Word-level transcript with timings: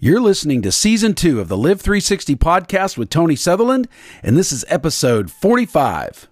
You're 0.00 0.20
listening 0.20 0.62
to 0.62 0.70
season 0.70 1.12
two 1.14 1.40
of 1.40 1.48
the 1.48 1.56
Live 1.56 1.80
360 1.80 2.36
podcast 2.36 2.96
with 2.96 3.10
Tony 3.10 3.34
Sutherland, 3.34 3.88
and 4.22 4.36
this 4.36 4.52
is 4.52 4.64
episode 4.68 5.28
45. 5.28 6.28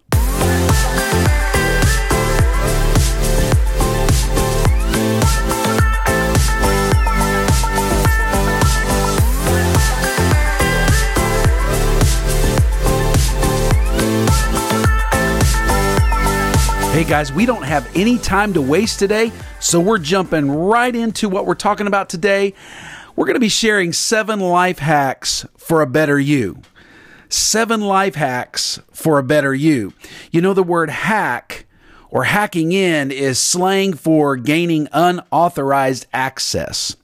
Hey 16.92 17.02
guys, 17.02 17.32
we 17.32 17.44
don't 17.44 17.64
have 17.64 17.90
any 17.96 18.16
time 18.16 18.52
to 18.52 18.62
waste 18.62 19.00
today, 19.00 19.32
so 19.58 19.80
we're 19.80 19.98
jumping 19.98 20.48
right 20.48 20.94
into 20.94 21.28
what 21.28 21.46
we're 21.46 21.54
talking 21.56 21.88
about 21.88 22.08
today. 22.08 22.54
We're 23.16 23.24
going 23.24 23.34
to 23.36 23.40
be 23.40 23.48
sharing 23.48 23.94
seven 23.94 24.40
life 24.40 24.78
hacks 24.78 25.46
for 25.56 25.80
a 25.80 25.86
better 25.86 26.20
you. 26.20 26.60
Seven 27.30 27.80
life 27.80 28.14
hacks 28.14 28.78
for 28.92 29.18
a 29.18 29.22
better 29.22 29.54
you. 29.54 29.94
You 30.30 30.42
know, 30.42 30.52
the 30.52 30.62
word 30.62 30.90
hack 30.90 31.64
or 32.10 32.24
hacking 32.24 32.72
in 32.72 33.10
is 33.10 33.38
slang 33.38 33.94
for 33.94 34.36
gaining 34.36 34.86
unauthorized 34.92 36.04
access. 36.12 36.94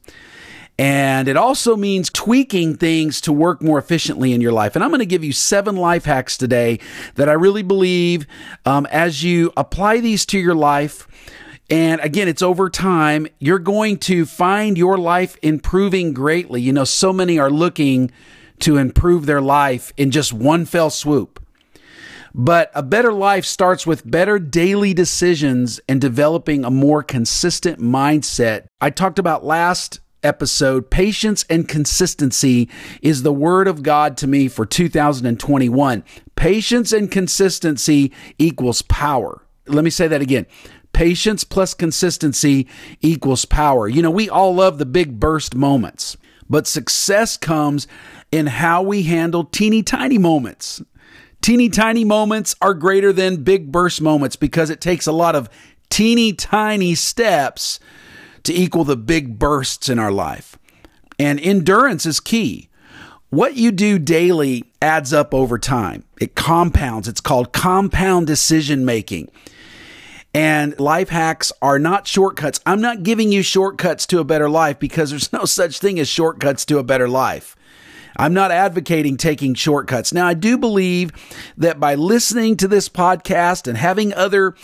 And 0.79 1.29
it 1.29 1.38
also 1.38 1.77
means 1.77 2.11
tweaking 2.11 2.77
things 2.77 3.23
to 3.23 3.33
work 3.33 3.63
more 3.63 3.79
efficiently 3.79 4.35
in 4.35 4.43
your 4.43 4.52
life. 4.52 4.74
And 4.77 4.85
I'm 4.85 4.91
going 4.91 5.01
to 5.01 5.07
give 5.07 5.24
you 5.24 5.33
seven 5.33 5.77
life 5.77 6.05
hacks 6.05 6.37
today 6.37 6.79
that 7.15 7.30
I 7.30 7.33
really 7.33 7.63
believe 7.63 8.27
um, 8.66 8.87
as 8.91 9.24
you 9.24 9.51
apply 9.57 10.01
these 10.01 10.27
to 10.27 10.38
your 10.38 10.55
life, 10.55 11.09
and 11.71 12.01
again, 12.01 12.29
it's 12.29 12.43
over 12.43 12.69
time. 12.69 13.27
You're 13.39 13.59
going 13.59 13.98
to 13.98 14.27
find 14.27 14.77
your 14.77 14.98
life 14.98 15.37
improving 15.43 16.12
greatly. 16.12 16.61
You 16.61 16.73
know, 16.73 16.85
so 16.85 17.12
many 17.12 17.38
are 17.38 17.51
looking 17.51 18.11
to 18.61 18.77
improve 18.77 19.27
their 19.27 19.41
life 19.41 19.93
in 19.97 20.11
just 20.11 20.33
one 20.33 20.65
fell 20.65 20.90
swoop. 20.90 21.38
But 22.35 22.71
a 22.74 22.83
better 22.83 23.13
life 23.13 23.45
starts 23.45 23.87
with 23.87 24.10
better 24.10 24.38
daily 24.38 24.95
decisions 24.95 25.80
and 25.88 26.01
developing 26.01 26.65
a 26.65 26.71
more 26.71 27.02
consistent 27.02 27.79
mindset. 27.79 28.66
I 28.80 28.90
talked 28.90 29.18
about 29.18 29.45
last 29.45 30.01
episode 30.23 30.88
patience 30.88 31.45
and 31.51 31.68
consistency 31.68 32.68
is 33.02 33.23
the 33.23 33.33
word 33.33 33.66
of 33.68 33.83
God 33.83 34.16
to 34.18 34.27
me 34.27 34.49
for 34.49 34.65
2021. 34.65 36.05
Patience 36.37 36.93
and 36.93 37.10
consistency 37.10 38.13
equals 38.38 38.83
power. 38.83 39.45
Let 39.66 39.85
me 39.85 39.90
say 39.90 40.09
that 40.09 40.23
again. 40.23 40.46
Patience 40.93 41.45
plus 41.45 41.74
consistency 41.74 42.68
equals 43.01 43.45
power. 43.45 43.88
You 43.88 44.02
know, 44.02 44.10
we 44.10 44.29
all 44.29 44.54
love 44.54 44.79
the 44.79 44.87
big 44.87 45.18
burst 45.18 45.54
moments, 45.54 46.16
but 46.49 46.66
success 46.66 47.37
comes 47.37 47.87
in 48.30 48.46
how 48.46 48.82
we 48.82 49.04
handle 49.04 49.45
teeny 49.45 49.82
tiny 49.82 50.18
moments. 50.18 50.82
Teeny 51.40 51.68
tiny 51.68 52.04
moments 52.04 52.54
are 52.60 52.74
greater 52.74 53.12
than 53.12 53.43
big 53.43 53.73
burst 53.73 54.01
moments 54.01 54.37
because 54.37 54.71
it 54.71 54.80
takes 54.80 55.07
a 55.07 55.12
lot 55.12 55.34
of 55.34 55.49
teeny 55.90 56.32
tiny 56.32 56.95
steps 56.95 57.80
to 58.45 58.52
equal 58.54 58.84
the 58.84 58.96
big 58.96 59.38
bursts 59.38 59.88
in 59.88 59.99
our 59.99 60.12
life. 60.12 60.56
And 61.18 61.40
endurance 61.40 62.06
is 62.06 62.21
key. 62.21 62.68
What 63.30 63.56
you 63.56 63.73
do 63.73 63.99
daily 63.99 64.65
adds 64.81 65.12
up 65.12 65.32
over 65.34 65.59
time. 65.59 66.04
It 66.21 66.34
compounds. 66.34 67.09
It's 67.09 67.21
called 67.21 67.53
compound 67.53 68.27
decision 68.27 68.84
making. 68.84 69.31
And 70.34 70.78
life 70.81 71.11
hacks 71.11 71.53
are 71.61 71.78
not 71.78 72.06
shortcuts. 72.06 72.59
I'm 72.65 72.81
not 72.81 73.03
giving 73.03 73.33
you 73.33 73.43
shortcuts 73.43 74.06
to 74.06 74.19
a 74.19 74.25
better 74.25 74.49
life 74.49 74.78
because 74.78 75.11
there's 75.11 75.33
no 75.33 75.44
such 75.44 75.78
thing 75.78 75.99
as 75.99 76.09
shortcuts 76.09 76.65
to 76.66 76.78
a 76.78 76.84
better 76.84 77.09
life. 77.09 77.55
I'm 78.16 78.34
not 78.34 78.50
advocating 78.50 79.16
taking 79.16 79.55
shortcuts. 79.55 80.12
Now, 80.12 80.27
I 80.27 80.34
do 80.34 80.59
believe 80.59 81.11
that 81.56 81.81
by 81.81 81.94
listening 81.94 82.56
to 82.59 82.69
this 82.69 82.89
podcast 82.89 83.66
and 83.66 83.77
having 83.77 84.12
other 84.15 84.55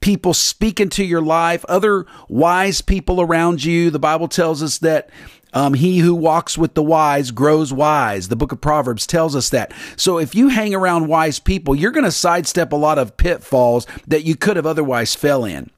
people 0.00 0.34
speak 0.34 0.80
into 0.80 1.04
your 1.04 1.22
life, 1.22 1.64
other 1.68 2.06
wise 2.28 2.80
people 2.80 3.20
around 3.20 3.64
you, 3.64 3.90
the 3.90 3.98
Bible 3.98 4.28
tells 4.28 4.62
us 4.62 4.78
that 4.78 5.10
um, 5.52 5.74
he 5.74 5.98
who 5.98 6.14
walks 6.14 6.56
with 6.56 6.74
the 6.74 6.82
wise 6.82 7.30
grows 7.30 7.72
wise. 7.72 8.28
The 8.28 8.36
book 8.36 8.52
of 8.52 8.60
Proverbs 8.60 9.06
tells 9.06 9.36
us 9.36 9.50
that. 9.50 9.72
So 9.96 10.18
if 10.18 10.34
you 10.34 10.48
hang 10.48 10.74
around 10.74 11.08
wise 11.08 11.38
people, 11.38 11.74
you're 11.74 11.90
going 11.90 12.04
to 12.04 12.12
sidestep 12.12 12.72
a 12.72 12.76
lot 12.76 12.98
of 12.98 13.16
pitfalls 13.16 13.86
that 14.06 14.24
you 14.24 14.36
could 14.36 14.56
have 14.56 14.66
otherwise 14.66 15.14
fell 15.14 15.44
in. 15.44 15.70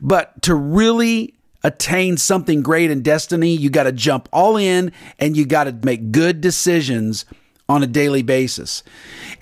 But 0.00 0.42
to 0.42 0.54
really 0.54 1.34
attain 1.62 2.16
something 2.16 2.62
great 2.62 2.90
in 2.90 3.02
destiny, 3.02 3.50
you 3.50 3.70
got 3.70 3.84
to 3.84 3.92
jump 3.92 4.28
all 4.32 4.56
in 4.56 4.92
and 5.18 5.36
you 5.36 5.44
got 5.44 5.64
to 5.64 5.72
make 5.72 6.12
good 6.12 6.40
decisions 6.40 7.24
on 7.68 7.82
a 7.82 7.86
daily 7.86 8.22
basis. 8.22 8.82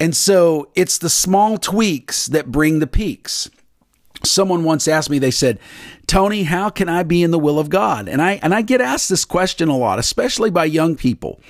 And 0.01 0.17
so 0.17 0.71
it's 0.75 0.99
the 0.99 1.11
small 1.11 1.59
tweaks 1.59 2.27
that 2.29 2.51
bring 2.51 2.79
the 2.79 2.87
peaks. 2.87 3.51
Someone 4.25 4.65
once 4.65 4.89
asked 4.89 5.11
me, 5.11 5.19
they 5.19 5.31
said, 5.31 5.59
Tony, 6.07 6.45
how 6.45 6.71
can 6.71 6.89
I 6.89 7.03
be 7.03 7.23
in 7.23 7.31
the 7.31 7.39
will 7.39 7.59
of 7.59 7.69
God? 7.71 8.09
And 8.09 8.21
I, 8.21 8.41
and 8.43 8.55
I 8.55 8.63
get 8.63 8.81
asked 8.81 9.09
this 9.09 9.25
question 9.25 9.69
a 9.69 9.77
lot, 9.77 9.99
especially 9.99 10.51
by 10.51 10.65
young 10.65 10.97
people. 10.97 11.41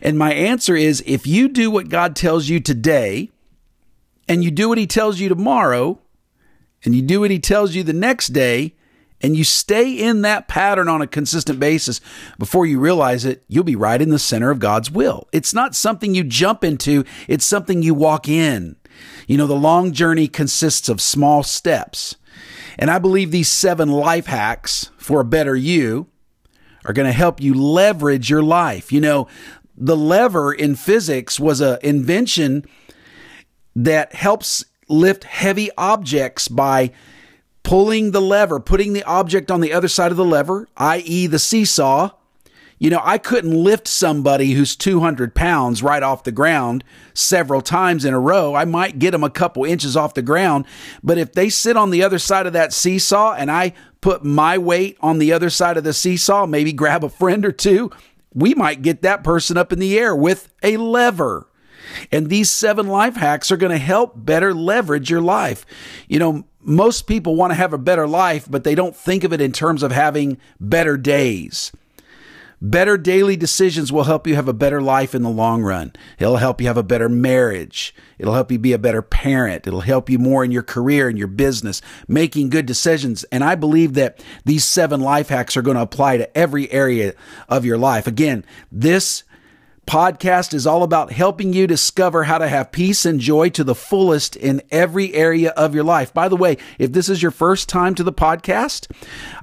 And 0.00 0.18
my 0.18 0.32
answer 0.32 0.76
is 0.76 1.02
if 1.06 1.26
you 1.26 1.48
do 1.48 1.70
what 1.70 1.88
God 1.88 2.16
tells 2.16 2.48
you 2.48 2.60
today, 2.60 3.30
and 4.28 4.42
you 4.44 4.50
do 4.50 4.68
what 4.68 4.78
he 4.78 4.86
tells 4.86 5.20
you 5.20 5.28
tomorrow, 5.28 6.00
and 6.84 6.94
you 6.94 7.02
do 7.02 7.20
what 7.20 7.30
he 7.30 7.38
tells 7.38 7.74
you 7.74 7.82
the 7.82 7.92
next 7.92 8.28
day, 8.28 8.74
and 9.20 9.36
you 9.36 9.44
stay 9.44 9.92
in 9.92 10.22
that 10.22 10.48
pattern 10.48 10.88
on 10.88 11.00
a 11.00 11.06
consistent 11.06 11.60
basis, 11.60 12.00
before 12.38 12.66
you 12.66 12.80
realize 12.80 13.24
it, 13.24 13.44
you'll 13.48 13.62
be 13.62 13.76
right 13.76 14.02
in 14.02 14.10
the 14.10 14.18
center 14.18 14.50
of 14.50 14.58
God's 14.58 14.90
will. 14.90 15.28
It's 15.32 15.54
not 15.54 15.74
something 15.74 16.14
you 16.14 16.24
jump 16.24 16.64
into, 16.64 17.04
it's 17.28 17.44
something 17.44 17.82
you 17.82 17.94
walk 17.94 18.28
in. 18.28 18.76
You 19.26 19.36
know, 19.36 19.46
the 19.46 19.54
long 19.54 19.92
journey 19.92 20.28
consists 20.28 20.88
of 20.88 21.00
small 21.00 21.42
steps. 21.42 22.16
And 22.78 22.90
I 22.90 22.98
believe 22.98 23.30
these 23.30 23.48
seven 23.48 23.88
life 23.90 24.26
hacks 24.26 24.90
for 24.96 25.20
a 25.20 25.24
better 25.24 25.54
you 25.54 26.08
are 26.84 26.92
going 26.92 27.06
to 27.06 27.12
help 27.12 27.40
you 27.40 27.54
leverage 27.54 28.30
your 28.30 28.42
life. 28.42 28.92
You 28.92 29.00
know, 29.00 29.28
the 29.76 29.96
lever 29.96 30.52
in 30.52 30.74
physics 30.74 31.38
was 31.38 31.60
an 31.60 31.78
invention 31.82 32.64
that 33.76 34.14
helps 34.14 34.64
lift 34.88 35.24
heavy 35.24 35.70
objects 35.78 36.48
by 36.48 36.92
pulling 37.62 38.10
the 38.10 38.20
lever, 38.20 38.60
putting 38.60 38.92
the 38.92 39.04
object 39.04 39.50
on 39.50 39.60
the 39.60 39.72
other 39.72 39.88
side 39.88 40.10
of 40.10 40.16
the 40.16 40.24
lever, 40.24 40.68
i.e., 40.76 41.26
the 41.26 41.38
seesaw, 41.38 42.10
you 42.82 42.90
know, 42.90 43.00
I 43.04 43.16
couldn't 43.16 43.54
lift 43.54 43.86
somebody 43.86 44.54
who's 44.54 44.74
200 44.74 45.36
pounds 45.36 45.84
right 45.84 46.02
off 46.02 46.24
the 46.24 46.32
ground 46.32 46.82
several 47.14 47.60
times 47.60 48.04
in 48.04 48.12
a 48.12 48.18
row. 48.18 48.56
I 48.56 48.64
might 48.64 48.98
get 48.98 49.12
them 49.12 49.22
a 49.22 49.30
couple 49.30 49.64
inches 49.64 49.96
off 49.96 50.14
the 50.14 50.20
ground. 50.20 50.64
But 51.00 51.16
if 51.16 51.32
they 51.32 51.48
sit 51.48 51.76
on 51.76 51.90
the 51.90 52.02
other 52.02 52.18
side 52.18 52.44
of 52.44 52.54
that 52.54 52.72
seesaw 52.72 53.34
and 53.34 53.52
I 53.52 53.74
put 54.00 54.24
my 54.24 54.58
weight 54.58 54.96
on 55.00 55.20
the 55.20 55.32
other 55.32 55.48
side 55.48 55.76
of 55.76 55.84
the 55.84 55.92
seesaw, 55.92 56.46
maybe 56.46 56.72
grab 56.72 57.04
a 57.04 57.08
friend 57.08 57.44
or 57.44 57.52
two, 57.52 57.92
we 58.34 58.52
might 58.52 58.82
get 58.82 59.02
that 59.02 59.22
person 59.22 59.56
up 59.56 59.72
in 59.72 59.78
the 59.78 59.96
air 59.96 60.16
with 60.16 60.52
a 60.64 60.76
lever. 60.76 61.46
And 62.10 62.30
these 62.30 62.50
seven 62.50 62.88
life 62.88 63.14
hacks 63.14 63.52
are 63.52 63.56
going 63.56 63.70
to 63.70 63.78
help 63.78 64.14
better 64.16 64.52
leverage 64.52 65.08
your 65.08 65.20
life. 65.20 65.64
You 66.08 66.18
know, 66.18 66.44
most 66.60 67.02
people 67.02 67.36
want 67.36 67.52
to 67.52 67.56
have 67.56 67.72
a 67.72 67.78
better 67.78 68.08
life, 68.08 68.48
but 68.50 68.64
they 68.64 68.74
don't 68.74 68.96
think 68.96 69.22
of 69.22 69.32
it 69.32 69.40
in 69.40 69.52
terms 69.52 69.84
of 69.84 69.92
having 69.92 70.38
better 70.58 70.96
days. 70.96 71.70
Better 72.64 72.96
daily 72.96 73.36
decisions 73.36 73.90
will 73.90 74.04
help 74.04 74.24
you 74.24 74.36
have 74.36 74.46
a 74.46 74.52
better 74.52 74.80
life 74.80 75.16
in 75.16 75.24
the 75.24 75.28
long 75.28 75.64
run. 75.64 75.92
It'll 76.20 76.36
help 76.36 76.60
you 76.60 76.68
have 76.68 76.76
a 76.76 76.84
better 76.84 77.08
marriage. 77.08 77.92
It'll 78.20 78.34
help 78.34 78.52
you 78.52 78.58
be 78.60 78.72
a 78.72 78.78
better 78.78 79.02
parent. 79.02 79.66
It'll 79.66 79.80
help 79.80 80.08
you 80.08 80.20
more 80.20 80.44
in 80.44 80.52
your 80.52 80.62
career 80.62 81.08
and 81.08 81.18
your 81.18 81.26
business, 81.26 81.82
making 82.06 82.50
good 82.50 82.66
decisions. 82.66 83.24
And 83.32 83.42
I 83.42 83.56
believe 83.56 83.94
that 83.94 84.24
these 84.44 84.64
seven 84.64 85.00
life 85.00 85.28
hacks 85.28 85.56
are 85.56 85.62
going 85.62 85.76
to 85.76 85.82
apply 85.82 86.18
to 86.18 86.38
every 86.38 86.70
area 86.70 87.14
of 87.48 87.64
your 87.64 87.78
life. 87.78 88.06
Again, 88.06 88.44
this 88.70 89.24
podcast 89.84 90.54
is 90.54 90.64
all 90.64 90.84
about 90.84 91.10
helping 91.10 91.52
you 91.52 91.66
discover 91.66 92.22
how 92.22 92.38
to 92.38 92.46
have 92.46 92.70
peace 92.70 93.04
and 93.04 93.18
joy 93.18 93.48
to 93.50 93.64
the 93.64 93.74
fullest 93.74 94.36
in 94.36 94.62
every 94.70 95.12
area 95.14 95.50
of 95.50 95.74
your 95.74 95.82
life. 95.82 96.14
By 96.14 96.28
the 96.28 96.36
way, 96.36 96.58
if 96.78 96.92
this 96.92 97.08
is 97.08 97.20
your 97.20 97.32
first 97.32 97.68
time 97.68 97.96
to 97.96 98.04
the 98.04 98.12
podcast, 98.12 98.88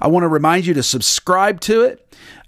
I 0.00 0.08
want 0.08 0.24
to 0.24 0.28
remind 0.28 0.64
you 0.64 0.72
to 0.72 0.82
subscribe 0.82 1.60
to 1.60 1.82
it. 1.82 2.06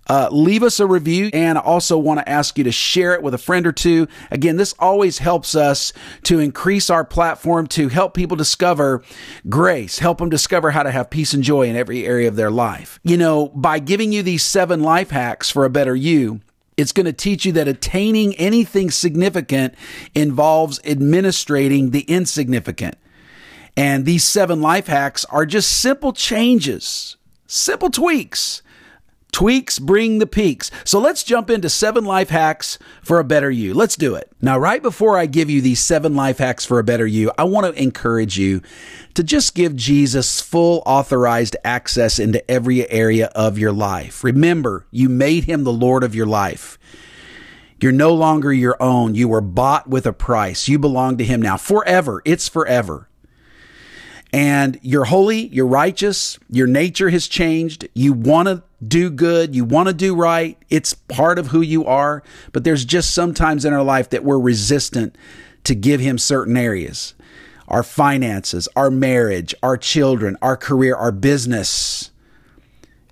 Uh, 0.09 0.29
leave 0.33 0.63
us 0.63 0.81
a 0.81 0.87
review 0.87 1.31
and 1.33 1.57
I 1.57 1.61
also 1.61 1.97
want 1.97 2.21
to 2.21 2.29
ask 2.29 2.59
you 2.59 2.65
to 2.65 2.73
share 2.73 3.15
it 3.15 3.23
with 3.23 3.35
a 3.35 3.39
friend 3.39 3.67
or 3.67 3.73
two. 3.73 4.09
Again, 4.31 4.57
this 4.57 4.75
always 4.79 5.19
helps 5.19 5.55
us 5.55 5.93
to 6.25 6.41
increase 6.41 6.91
our 6.91 7.05
platform 7.05 7.67
to 7.69 7.89
help 7.89 8.15
people 8.15 8.37
discover 8.37 9.03
grace, 9.49 10.01
help 10.01 10.19
them 10.19 10.29
discover 10.29 10.73
how 10.73 10.83
to 10.83 10.91
have 10.91 11.11
peace 11.11 11.35
and 11.35 11.43
joy 11.43 11.69
in 11.69 11.77
every 11.77 12.05
area 12.05 12.29
of 12.29 12.37
their 12.37 12.51
life. 12.51 12.99
You 13.05 13.17
know, 13.17 13.49
by 13.49 13.79
giving 13.79 14.13
you 14.13 14.23
these 14.23 14.43
seven 14.43 14.83
life 14.83 15.11
hacks 15.11 15.51
for 15.51 15.65
a 15.65 15.71
better 15.71 15.95
you, 15.95 16.41
it's 16.77 16.93
going 16.93 17.07
to 17.07 17.13
teach 17.13 17.45
you 17.45 17.53
that 17.53 17.69
attaining 17.69 18.35
anything 18.35 18.91
significant 18.91 19.75
involves 20.15 20.81
administrating 20.85 21.91
the 21.91 22.01
insignificant. 22.03 22.97
And 23.77 24.05
these 24.05 24.25
seven 24.25 24.61
life 24.61 24.87
hacks 24.89 25.25
are 25.27 25.47
just 25.47 25.81
simple 25.81 26.13
changes, 26.13 27.17
simple 27.47 27.91
tweaks 27.91 28.63
Tweaks 29.33 29.79
bring 29.79 30.19
the 30.19 30.27
peaks. 30.27 30.71
So 30.85 31.01
let's 31.01 31.25
jump 31.25 31.49
into 31.49 31.71
seven 31.71 32.05
life 32.05 32.29
hacks 32.29 32.79
for 33.03 33.19
a 33.19 33.25
better 33.25 33.51
you. 33.51 33.73
Let's 33.73 33.97
do 33.97 34.15
it. 34.15 34.31
Now, 34.43 34.59
right 34.59 34.83
before 34.83 35.17
I 35.17 35.25
give 35.25 35.49
you 35.49 35.63
these 35.63 35.81
seven 35.81 36.15
life 36.15 36.37
hacks 36.37 36.67
for 36.67 36.79
a 36.79 36.85
better 36.85 37.07
you, 37.07 37.33
I 37.39 37.45
want 37.45 37.67
to 37.67 37.83
encourage 37.83 38.39
you 38.39 38.61
to 39.15 39.25
just 39.25 39.55
give 39.55 39.75
Jesus 39.75 40.43
full 40.43 40.83
authorized 40.85 41.57
access 41.65 42.19
into 42.19 42.49
every 42.51 42.89
area 42.91 43.27
of 43.35 43.57
your 43.57 43.73
life. 43.73 44.23
Remember, 44.23 44.87
you 44.91 45.09
made 45.09 45.45
him 45.45 45.65
the 45.65 45.73
Lord 45.73 46.05
of 46.05 46.15
your 46.15 46.27
life. 46.27 46.79
You're 47.81 47.91
no 47.91 48.13
longer 48.13 48.53
your 48.53 48.81
own. 48.81 49.15
You 49.15 49.29
were 49.29 49.41
bought 49.41 49.89
with 49.89 50.07
a 50.07 50.13
price. 50.13 50.69
You 50.69 50.79
belong 50.79 51.17
to 51.17 51.25
him 51.25 51.41
now 51.41 51.57
forever. 51.57 52.21
It's 52.27 52.49
forever 52.49 53.09
and 54.33 54.79
you're 54.83 55.05
holy, 55.05 55.49
you're 55.49 55.67
righteous, 55.67 56.39
your 56.49 56.67
nature 56.67 57.11
has 57.11 57.29
changed, 57.29 57.87
you 57.95 58.13
want 58.13 58.49
to 58.49 58.63
do 58.87 59.11
good, 59.11 59.55
you 59.55 59.65
want 59.65 59.89
to 59.89 59.95
do 59.95 60.15
right, 60.15 60.59
it's 60.69 60.95
part 60.95 61.39
of 61.39 61.49
who 61.49 61.61
you 61.61 61.85
are, 61.85 62.23
but 62.53 62.65
there's 62.65 62.85
just 62.85 63.15
sometimes 63.15 63.65
in 63.65 63.73
our 63.73 63.83
life 63.83 64.11
that 64.11 64.25
we're 64.25 64.39
resistant 64.39 65.17
to 65.65 65.75
give 65.75 66.01
him 66.01 66.19
certain 66.19 66.57
areas. 66.57 67.15
Our 67.69 67.83
finances, 67.83 68.69
our 68.75 68.91
marriage, 68.91 69.55
our 69.63 69.77
children, 69.77 70.37
our 70.43 70.57
career, 70.57 70.97
our 70.97 71.13
business. 71.13 72.11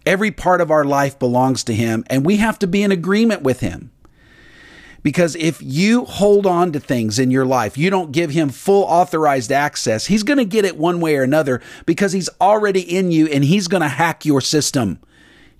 Every 0.05 0.31
part 0.31 0.61
of 0.61 0.71
our 0.71 0.85
life 0.85 1.19
belongs 1.19 1.63
to 1.65 1.75
him 1.75 2.05
and 2.09 2.27
we 2.27 2.39
have 2.39 2.59
to 2.61 2.67
be 2.67 2.83
in 2.83 2.91
agreement 2.91 3.43
with 3.43 3.61
him. 3.61 3.91
Because 5.03 5.35
if 5.37 5.63
you 5.63 6.05
hold 6.05 6.47
on 6.47 6.73
to 6.73 6.81
things 6.81 7.19
in 7.19 7.31
your 7.31 7.47
life, 7.47 7.79
you 7.79 7.89
don't 7.89 8.13
give 8.13 8.31
him 8.31 8.51
full 8.51 8.83
authorized 8.85 9.51
access, 9.51 10.07
he's 10.07 10.23
going 10.23 10.39
to 10.39 10.45
get 10.45 10.67
it 10.67 10.77
one 10.77 11.01
way 11.01 11.17
or 11.17 11.23
another 11.23 11.63
because 11.87 12.13
he's 12.13 12.29
already 12.41 12.81
in 12.81 13.11
you 13.11 13.27
and 13.29 13.45
he's 13.45 13.67
going 13.67 13.81
to 13.81 13.89
hack 13.89 14.27
your 14.27 14.43
system. 14.43 14.99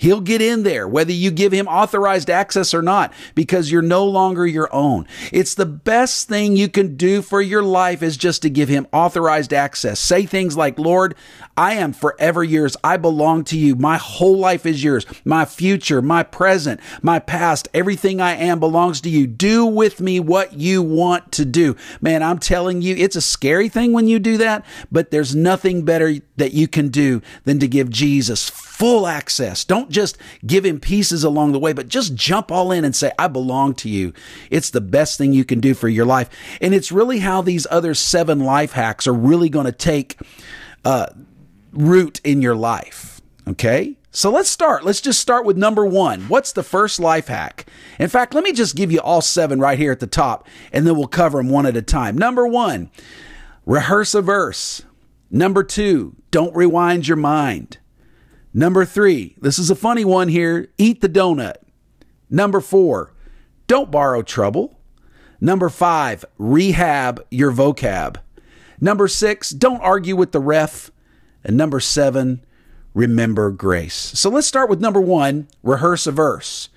He'll 0.01 0.23
get 0.23 0.41
in 0.41 0.63
there, 0.63 0.89
whether 0.89 1.13
you 1.13 1.31
give 1.31 1.53
him 1.53 1.69
authorized 1.69 2.31
access 2.31 2.73
or 2.73 2.81
not, 2.81 3.13
because 3.35 3.71
you're 3.71 3.83
no 3.83 4.07
longer 4.07 4.47
your 4.47 4.75
own. 4.75 5.07
It's 5.31 5.55
the 5.55 5.67
best 5.67 6.27
thing 6.27 6.57
you 6.57 6.71
can 6.71 6.97
do 6.97 7.21
for 7.21 7.43
your 7.43 7.63
life 7.63 8.03
is 8.03 8.17
just 8.17 8.41
to 8.41 8.49
give 8.49 8.71
him 8.71 8.87
authorized 8.95 9.53
access. 9.53 10.01
Say 10.01 10.25
things 10.25 10.57
like, 10.57 10.79
Lord, 10.79 11.15
I 11.55 11.75
am 11.75 11.93
forever 11.93 12.43
yours. 12.43 12.79
I 12.83 12.97
belong 12.97 13.45
to 13.45 13.59
you. 13.59 13.77
My 13.77 13.99
whole 13.99 14.39
life 14.39 14.65
is 14.65 14.83
yours. 14.83 15.05
My 15.27 15.45
future, 15.45 16.01
my 16.01 16.23
present, 16.23 16.81
my 17.03 17.19
past, 17.19 17.69
everything 17.75 18.23
I 18.23 18.37
am 18.37 18.59
belongs 18.59 19.03
to 19.03 19.11
you. 19.11 19.27
Do 19.27 19.67
with 19.67 20.01
me 20.01 20.19
what 20.19 20.55
you 20.55 20.83
want 20.83 21.31
to 21.33 21.45
do. 21.45 21.77
Man, 22.01 22.23
I'm 22.23 22.39
telling 22.39 22.81
you, 22.81 22.97
it's 22.97 23.17
a 23.17 23.21
scary 23.21 23.69
thing 23.69 23.93
when 23.93 24.09
you 24.09 24.19
do 24.19 24.39
that, 24.39 24.65
but 24.91 25.11
there's 25.11 25.37
nothing 25.37 25.85
better 25.85 26.15
that 26.39 26.55
you 26.55 26.67
can 26.67 26.89
do 26.89 27.21
than 27.45 27.59
to 27.59 27.69
give 27.69 27.91
Jesus 27.91 28.49
full 28.49 29.07
access. 29.07 29.63
Don't 29.63 29.90
just 29.91 30.19
give 30.47 30.65
him 30.65 30.81
pieces 30.81 31.25
along 31.25 31.53
the 31.53 31.59
way, 31.59 31.73
but 31.73 31.89
just 31.89 32.15
jump 32.15 32.51
all 32.51 32.73
in 32.73 32.85
and 32.85 32.95
say, 32.97 33.13
I 33.19 33.29
belong 33.29 33.75
to 33.75 33.89
you. 33.89 34.13
It's 34.51 34.71
the 34.71 34.81
best 34.81 35.19
thing 35.19 35.33
you 35.33 35.45
can 35.45 35.61
do 35.61 35.75
for 35.75 35.89
your 35.89 36.07
life. 36.07 36.31
And 36.61 36.75
it's 36.75 36.91
really 36.93 37.19
how 37.19 37.43
these 37.43 37.67
other 37.71 37.95
seven 37.95 38.41
life 38.41 38.73
hacks 38.73 39.07
are 39.07 39.15
really 39.15 39.49
going 39.49 39.67
to 39.67 39.73
take 39.73 40.19
uh, 40.85 41.07
root 41.73 42.21
in 42.25 42.43
your 42.43 42.55
life. 42.57 43.21
Okay? 43.47 43.97
So 44.13 44.31
let's 44.31 44.51
start. 44.51 44.85
Let's 44.85 45.01
just 45.01 45.21
start 45.21 45.45
with 45.45 45.57
number 45.57 45.87
one. 45.87 46.23
What's 46.23 46.53
the 46.53 46.65
first 46.65 46.99
life 46.99 47.29
hack? 47.29 47.67
In 47.99 48.09
fact, 48.09 48.35
let 48.35 48.43
me 48.43 48.53
just 48.53 48.75
give 48.75 48.91
you 48.91 49.01
all 49.01 49.21
seven 49.21 49.61
right 49.61 49.79
here 49.79 49.93
at 49.93 50.01
the 50.01 50.07
top, 50.09 50.49
and 50.73 50.85
then 50.85 50.97
we'll 50.97 51.07
cover 51.07 51.39
them 51.39 51.49
one 51.49 51.65
at 51.65 51.77
a 51.77 51.83
time. 51.83 52.19
Number 52.19 52.45
one, 52.47 52.91
rehearse 53.67 54.15
a 54.15 54.23
verse. 54.23 54.83
Number 55.31 55.63
two, 55.63 56.17
don't 56.33 56.55
rewind 56.57 57.07
your 57.07 57.17
mind. 57.17 57.79
Number 58.53 58.85
three, 58.85 59.37
this 59.41 59.59
is 59.59 59.71
a 59.71 59.77
funny 59.77 60.05
one 60.05 60.29
here 60.29 60.69
eat 60.77 61.01
the 61.01 61.09
donut. 61.09 61.57
Number 62.29 62.61
four, 62.61 63.13
don't 63.67 63.91
borrow 63.91 64.23
trouble. 64.23 64.79
Number 65.41 65.69
five, 65.69 66.25
rehab 66.39 67.25
your 67.31 67.53
vocab. 67.53 68.17
Number 68.81 69.09
six, 69.09 69.51
don't 69.51 69.81
argue 69.81 70.17
with 70.17 70.33
the 70.33 70.41
ref. 70.41 70.91
And 71.45 71.57
number 71.57 71.81
seven, 71.81 72.45
remember 72.93 73.51
grace. 73.51 73.95
So 73.95 74.29
let's 74.29 74.47
start 74.47 74.69
with 74.69 74.81
number 74.81 75.01
one 75.01 75.49
rehearse 75.63 76.07
a 76.07 76.13
verse. 76.13 76.69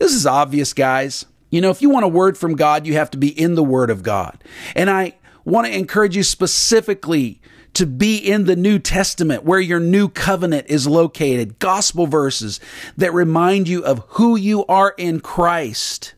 This 0.00 0.12
is 0.12 0.26
obvious, 0.26 0.72
guys. 0.72 1.26
You 1.50 1.60
know, 1.60 1.70
if 1.70 1.82
you 1.82 1.90
want 1.90 2.04
a 2.04 2.08
word 2.08 2.38
from 2.38 2.56
God, 2.56 2.86
you 2.86 2.94
have 2.94 3.10
to 3.10 3.18
be 3.18 3.28
in 3.28 3.54
the 3.54 3.62
Word 3.62 3.90
of 3.90 4.02
God. 4.02 4.42
And 4.74 4.88
I 4.88 5.16
want 5.44 5.66
to 5.66 5.76
encourage 5.76 6.16
you 6.16 6.22
specifically 6.22 7.40
to 7.74 7.86
be 7.86 8.16
in 8.16 8.44
the 8.44 8.56
New 8.56 8.78
Testament 8.78 9.44
where 9.44 9.60
your 9.60 9.80
new 9.80 10.08
covenant 10.08 10.66
is 10.68 10.86
located, 10.86 11.58
gospel 11.58 12.06
verses 12.06 12.60
that 12.96 13.12
remind 13.12 13.68
you 13.68 13.84
of 13.84 14.04
who 14.08 14.36
you 14.36 14.64
are 14.66 14.94
in 14.98 15.20
Christ 15.20 16.14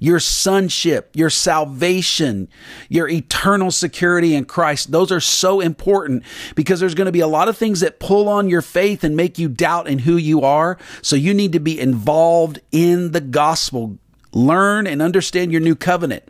your 0.00 0.18
sonship, 0.18 1.10
your 1.14 1.30
salvation, 1.30 2.48
your 2.88 3.08
eternal 3.08 3.70
security 3.70 4.34
in 4.34 4.46
Christ. 4.46 4.90
Those 4.90 5.12
are 5.12 5.20
so 5.20 5.60
important 5.60 6.24
because 6.56 6.80
there's 6.80 6.94
going 6.94 7.06
to 7.06 7.12
be 7.12 7.20
a 7.20 7.28
lot 7.28 7.48
of 7.48 7.56
things 7.56 7.80
that 7.80 8.00
pull 8.00 8.26
on 8.28 8.48
your 8.48 8.62
faith 8.62 9.04
and 9.04 9.14
make 9.14 9.38
you 9.38 9.48
doubt 9.48 9.86
in 9.86 10.00
who 10.00 10.16
you 10.16 10.40
are. 10.40 10.78
So 11.02 11.16
you 11.16 11.34
need 11.34 11.52
to 11.52 11.60
be 11.60 11.78
involved 11.78 12.60
in 12.72 13.12
the 13.12 13.20
gospel. 13.20 13.98
Learn 14.32 14.86
and 14.86 15.02
understand 15.02 15.52
your 15.52 15.60
new 15.60 15.76
covenant. 15.76 16.24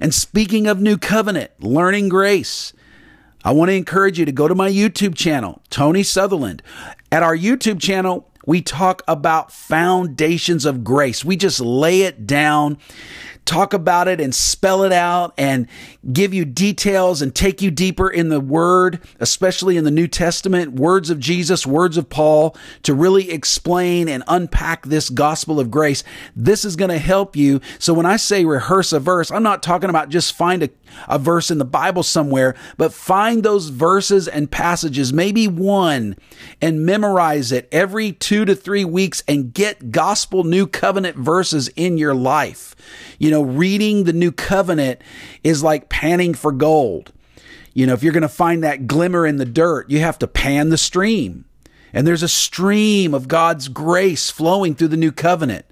And 0.00 0.12
speaking 0.12 0.66
of 0.66 0.80
new 0.80 0.98
covenant, 0.98 1.52
learning 1.60 2.08
grace. 2.08 2.72
I 3.48 3.50
want 3.52 3.70
to 3.70 3.74
encourage 3.74 4.18
you 4.18 4.26
to 4.26 4.32
go 4.32 4.46
to 4.46 4.54
my 4.54 4.68
YouTube 4.68 5.14
channel, 5.14 5.62
Tony 5.70 6.02
Sutherland. 6.02 6.62
At 7.10 7.22
our 7.22 7.34
YouTube 7.34 7.80
channel, 7.80 8.30
we 8.44 8.60
talk 8.60 9.00
about 9.08 9.50
foundations 9.50 10.66
of 10.66 10.84
grace. 10.84 11.24
We 11.24 11.34
just 11.34 11.58
lay 11.58 12.02
it 12.02 12.26
down 12.26 12.76
talk 13.48 13.72
about 13.72 14.08
it 14.08 14.20
and 14.20 14.34
spell 14.34 14.82
it 14.82 14.92
out 14.92 15.32
and 15.38 15.66
give 16.12 16.34
you 16.34 16.44
details 16.44 17.22
and 17.22 17.34
take 17.34 17.62
you 17.62 17.70
deeper 17.70 18.08
in 18.08 18.28
the 18.28 18.40
Word, 18.40 19.00
especially 19.18 19.78
in 19.78 19.84
the 19.84 19.90
New 19.90 20.06
Testament, 20.06 20.74
words 20.74 21.08
of 21.08 21.18
Jesus, 21.18 21.66
words 21.66 21.96
of 21.96 22.10
Paul, 22.10 22.54
to 22.82 22.92
really 22.92 23.30
explain 23.30 24.06
and 24.08 24.22
unpack 24.28 24.86
this 24.86 25.08
gospel 25.08 25.58
of 25.58 25.70
grace. 25.70 26.04
This 26.36 26.64
is 26.64 26.76
going 26.76 26.90
to 26.90 26.98
help 26.98 27.36
you. 27.36 27.60
So 27.78 27.94
when 27.94 28.06
I 28.06 28.16
say 28.16 28.44
rehearse 28.44 28.92
a 28.92 29.00
verse, 29.00 29.30
I'm 29.30 29.42
not 29.42 29.62
talking 29.62 29.88
about 29.88 30.10
just 30.10 30.34
find 30.34 30.64
a, 30.64 30.70
a 31.08 31.18
verse 31.18 31.50
in 31.50 31.56
the 31.56 31.64
Bible 31.64 32.02
somewhere, 32.02 32.54
but 32.76 32.92
find 32.92 33.42
those 33.42 33.70
verses 33.70 34.28
and 34.28 34.50
passages, 34.50 35.12
maybe 35.12 35.48
one, 35.48 36.16
and 36.60 36.84
memorize 36.84 37.50
it 37.50 37.66
every 37.72 38.12
two 38.12 38.44
to 38.44 38.54
three 38.54 38.84
weeks 38.84 39.22
and 39.26 39.54
get 39.54 39.90
gospel 39.90 40.44
new 40.44 40.66
covenant 40.66 41.16
verses 41.16 41.68
in 41.68 41.96
your 41.96 42.14
life. 42.14 42.74
You 43.18 43.30
know, 43.30 43.37
reading 43.42 44.04
the 44.04 44.12
new 44.12 44.32
covenant 44.32 45.00
is 45.42 45.62
like 45.62 45.88
panning 45.88 46.34
for 46.34 46.52
gold. 46.52 47.12
You 47.74 47.86
know, 47.86 47.92
if 47.92 48.02
you're 48.02 48.12
going 48.12 48.22
to 48.22 48.28
find 48.28 48.64
that 48.64 48.86
glimmer 48.86 49.26
in 49.26 49.36
the 49.36 49.44
dirt, 49.44 49.90
you 49.90 50.00
have 50.00 50.18
to 50.20 50.26
pan 50.26 50.70
the 50.70 50.78
stream. 50.78 51.44
And 51.92 52.06
there's 52.06 52.22
a 52.22 52.28
stream 52.28 53.14
of 53.14 53.28
God's 53.28 53.68
grace 53.68 54.30
flowing 54.30 54.74
through 54.74 54.88
the 54.88 54.96
new 54.96 55.12
covenant. 55.12 55.64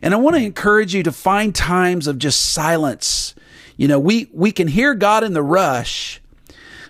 And 0.00 0.14
I 0.14 0.16
want 0.16 0.36
to 0.36 0.42
encourage 0.42 0.94
you 0.94 1.02
to 1.02 1.12
find 1.12 1.54
times 1.54 2.06
of 2.06 2.18
just 2.18 2.52
silence. 2.52 3.34
You 3.76 3.88
know, 3.88 3.98
we, 3.98 4.28
we 4.32 4.52
can 4.52 4.68
hear 4.68 4.94
God 4.94 5.24
in 5.24 5.32
the 5.32 5.42
rush, 5.42 6.20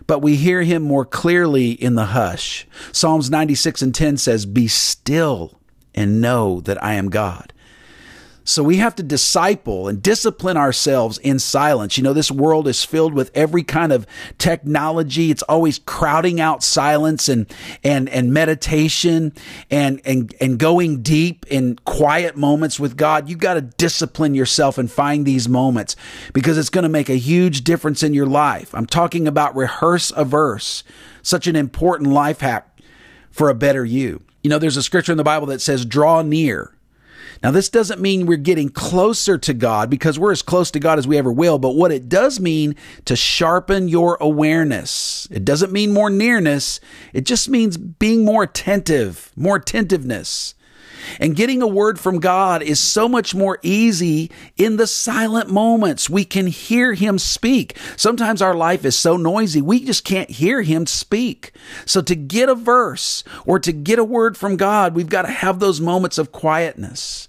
but 0.07 0.21
we 0.21 0.37
hear 0.37 0.63
him 0.63 0.83
more 0.83 1.05
clearly 1.05 1.73
in 1.73 1.95
the 1.95 2.07
hush. 2.07 2.67
Psalms 2.93 3.31
96 3.31 3.83
and 3.83 3.95
10 3.95 4.17
says, 4.17 4.47
Be 4.47 4.69
still 4.69 5.59
and 5.95 6.21
know 6.21 6.61
that 6.61 6.83
I 6.83 6.95
am 6.95 7.11
God. 7.11 7.53
So 8.49 8.63
we 8.63 8.79
have 8.79 8.95
to 8.95 9.03
disciple 9.03 9.89
and 9.89 10.03
discipline 10.03 10.57
ourselves 10.57 11.19
in 11.19 11.39
silence. 11.39 11.99
You 11.99 12.03
know, 12.03 12.15
this 12.15 12.31
world 12.31 12.67
is 12.67 12.83
filled 12.83 13.13
with 13.13 13.31
every 13.35 13.63
kind 13.63 13.93
of 13.93 14.07
technology. 14.39 15.31
It's 15.31 15.43
always 15.43 15.79
crowding 15.81 16.41
out 16.41 16.63
silence 16.63 17.29
and, 17.29 17.47
and, 17.85 18.09
and 18.09 18.33
meditation 18.33 19.35
and, 19.71 20.01
and, 20.07 20.35
and 20.41 20.59
going 20.59 21.03
deep 21.03 21.45
in 21.49 21.77
quiet 21.85 22.39
moments 22.39 22.81
with 22.81 22.97
God. 22.97 23.29
You've 23.29 23.39
got 23.39 23.55
to 23.55 23.61
discipline 23.61 24.35
yourself 24.35 24.79
and 24.79 24.91
find 24.91 25.27
these 25.27 25.47
moments 25.47 25.95
because 26.33 26.57
it's 26.57 26.71
going 26.71 26.85
to 26.85 26.89
make 26.89 27.11
a 27.11 27.19
huge 27.19 27.65
difference 27.65 28.03
in 28.03 28.15
your 28.15 28.27
life. 28.27 28.75
I'm 28.75 28.87
talking 28.87 29.29
about 29.29 29.55
rehearse 29.57 30.11
a 30.17 30.25
verse, 30.25 30.85
such 31.21 31.47
an 31.49 31.55
important 31.55 32.13
life 32.13 32.41
hack 32.41 32.81
for 33.31 33.51
a 33.51 33.55
better 33.55 33.85
you. 33.85 34.23
You 34.43 34.49
know, 34.49 34.59
there's 34.59 34.79
a 34.79 34.83
scripture 34.83 35.13
in 35.13 35.19
the 35.19 35.25
Bible 35.25 35.49
that 35.49 35.61
says, 35.61 35.85
draw 35.85 36.23
near 36.23 36.73
now, 37.43 37.53
this 37.53 37.69
doesn't 37.69 38.01
mean 38.01 38.27
we're 38.27 38.37
getting 38.37 38.69
closer 38.69 39.39
to 39.39 39.55
God 39.55 39.89
because 39.91 40.19
we're 40.19 40.33
as 40.33 40.43
close 40.43 40.71
to 40.73 40.81
God 40.81 40.99
as 40.99 41.07
we 41.07 41.17
ever 41.17 41.33
will, 41.33 41.59
but 41.59 41.77
what 41.77 41.93
it 41.93 42.09
does 42.09 42.41
mean 42.41 42.75
to 43.05 43.15
sharpen 43.15 43.89
your 43.89 44.17
awareness. 44.21 45.29
It 45.31 45.45
doesn't 45.45 45.71
mean 45.71 45.93
more 45.93 46.11
nearness, 46.11 46.81
it 47.13 47.25
just 47.25 47.49
means 47.49 47.77
being 47.77 48.25
more 48.25 48.43
attentive, 48.43 49.33
more 49.37 49.57
attentiveness. 49.57 50.55
And 51.21 51.37
getting 51.37 51.63
a 51.63 51.67
word 51.67 51.99
from 51.99 52.21
God 52.21 52.63
is 52.63 52.81
so 52.81 53.09
much 53.09 53.35
more 53.35 53.59
easy 53.63 54.31
in 54.57 54.77
the 54.77 54.87
silent 54.87 55.51
moments. 55.51 56.11
We 56.11 56.25
can 56.25 56.47
hear 56.47 56.95
Him 56.95 57.19
speak. 57.19 57.77
Sometimes 57.97 58.43
our 58.43 58.55
life 58.55 58.85
is 58.85 58.99
so 58.99 59.17
noisy, 59.17 59.61
we 59.63 59.85
just 59.85 60.05
can't 60.05 60.31
hear 60.31 60.63
Him 60.63 60.87
speak. 60.87 61.53
So 61.87 62.01
to 62.03 62.15
get 62.15 62.49
a 62.49 62.55
verse 62.55 63.25
or 63.45 63.59
to 63.61 63.73
get 63.73 63.99
a 63.99 64.05
word 64.05 64.37
from 64.37 64.57
God, 64.57 64.95
we've 64.95 65.09
got 65.09 65.23
to 65.23 65.29
have 65.31 65.61
those 65.61 65.81
moments 65.81 66.19
of 66.19 66.33
quietness. 66.33 67.29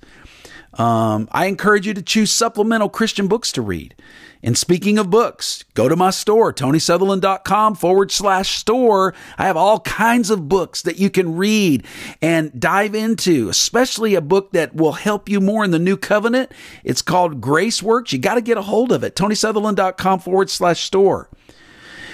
Um, 0.80 1.28
I 1.34 1.48
encourage 1.48 1.86
you 1.86 1.94
to 1.94 2.02
choose 2.02 2.32
supplemental 2.32 2.88
Christian 2.88 3.28
books 3.28 3.52
to 3.52 3.62
read. 3.62 3.96
And 4.42 4.58
speaking 4.58 4.98
of 4.98 5.10
books, 5.10 5.66
go 5.74 5.90
to 5.90 5.98
my 5.98 6.12
store, 6.12 6.54
tonysutherland.com 6.54 7.76
forward 7.76 8.12
slash 8.12 8.58
store. 8.58 9.14
I 9.38 9.44
have 9.44 9.58
all 9.58 9.82
kinds 9.82 10.30
of 10.30 10.48
books 10.48 10.82
that 10.84 10.98
you 10.98 11.10
can 11.10 11.36
read 11.36 11.86
and 12.22 12.58
dive 12.58 12.96
into, 12.96 13.50
especially 13.50 14.16
a 14.16 14.22
book 14.22 14.54
that 14.54 14.74
will 14.74 14.94
help 14.94 15.28
you 15.28 15.42
more 15.42 15.66
in 15.66 15.72
the 15.72 15.80
new 15.80 15.98
covenant. 15.98 16.54
It's 16.86 17.02
called 17.02 17.42
Grace 17.42 17.84
Works. 17.84 18.14
You 18.14 18.20
got 18.20 18.36
to 18.36 18.42
get 18.42 18.58
a 18.58 18.62
hold 18.62 18.94
of 18.94 19.04
it, 19.04 19.18
tonysutherland.com 19.18 20.20
forward 20.20 20.50
slash 20.50 20.84
store. 20.84 21.30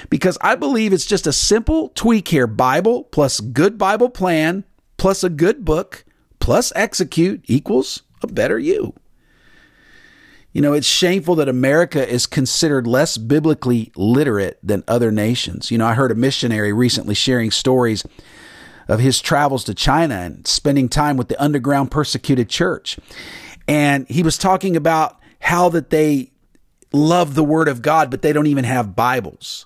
Because 0.09 0.39
I 0.41 0.55
believe 0.55 0.91
it's 0.91 1.05
just 1.05 1.27
a 1.27 1.33
simple 1.33 1.89
tweak 1.89 2.29
here 2.29 2.47
Bible 2.47 3.03
plus 3.03 3.39
good 3.39 3.77
Bible 3.77 4.09
plan 4.09 4.63
plus 4.97 5.23
a 5.23 5.29
good 5.29 5.63
book 5.63 6.03
plus 6.39 6.71
execute 6.75 7.43
equals 7.45 8.01
a 8.29 8.33
better 8.33 8.59
you. 8.59 8.93
You 10.53 10.61
know, 10.61 10.73
it's 10.73 10.87
shameful 10.87 11.35
that 11.35 11.49
America 11.49 12.07
is 12.07 12.25
considered 12.25 12.87
less 12.87 13.17
biblically 13.17 13.91
literate 13.95 14.57
than 14.63 14.83
other 14.87 15.11
nations. 15.11 15.69
You 15.69 15.77
know, 15.77 15.85
I 15.85 15.95
heard 15.95 16.11
a 16.11 16.15
missionary 16.15 16.71
recently 16.71 17.13
sharing 17.13 17.51
stories 17.51 18.05
of 18.87 18.99
his 18.99 19.19
travels 19.19 19.63
to 19.65 19.73
China 19.73 20.15
and 20.15 20.47
spending 20.47 20.87
time 20.87 21.17
with 21.17 21.27
the 21.27 21.41
underground 21.43 21.91
persecuted 21.91 22.49
church. 22.49 22.97
And 23.67 24.07
he 24.07 24.23
was 24.23 24.37
talking 24.37 24.77
about 24.77 25.19
how 25.41 25.69
that 25.69 25.89
they 25.89 26.31
love 26.93 27.35
the 27.35 27.43
word 27.43 27.67
of 27.67 27.81
God, 27.81 28.09
but 28.09 28.21
they 28.21 28.31
don't 28.31 28.47
even 28.47 28.63
have 28.63 28.95
Bibles. 28.95 29.65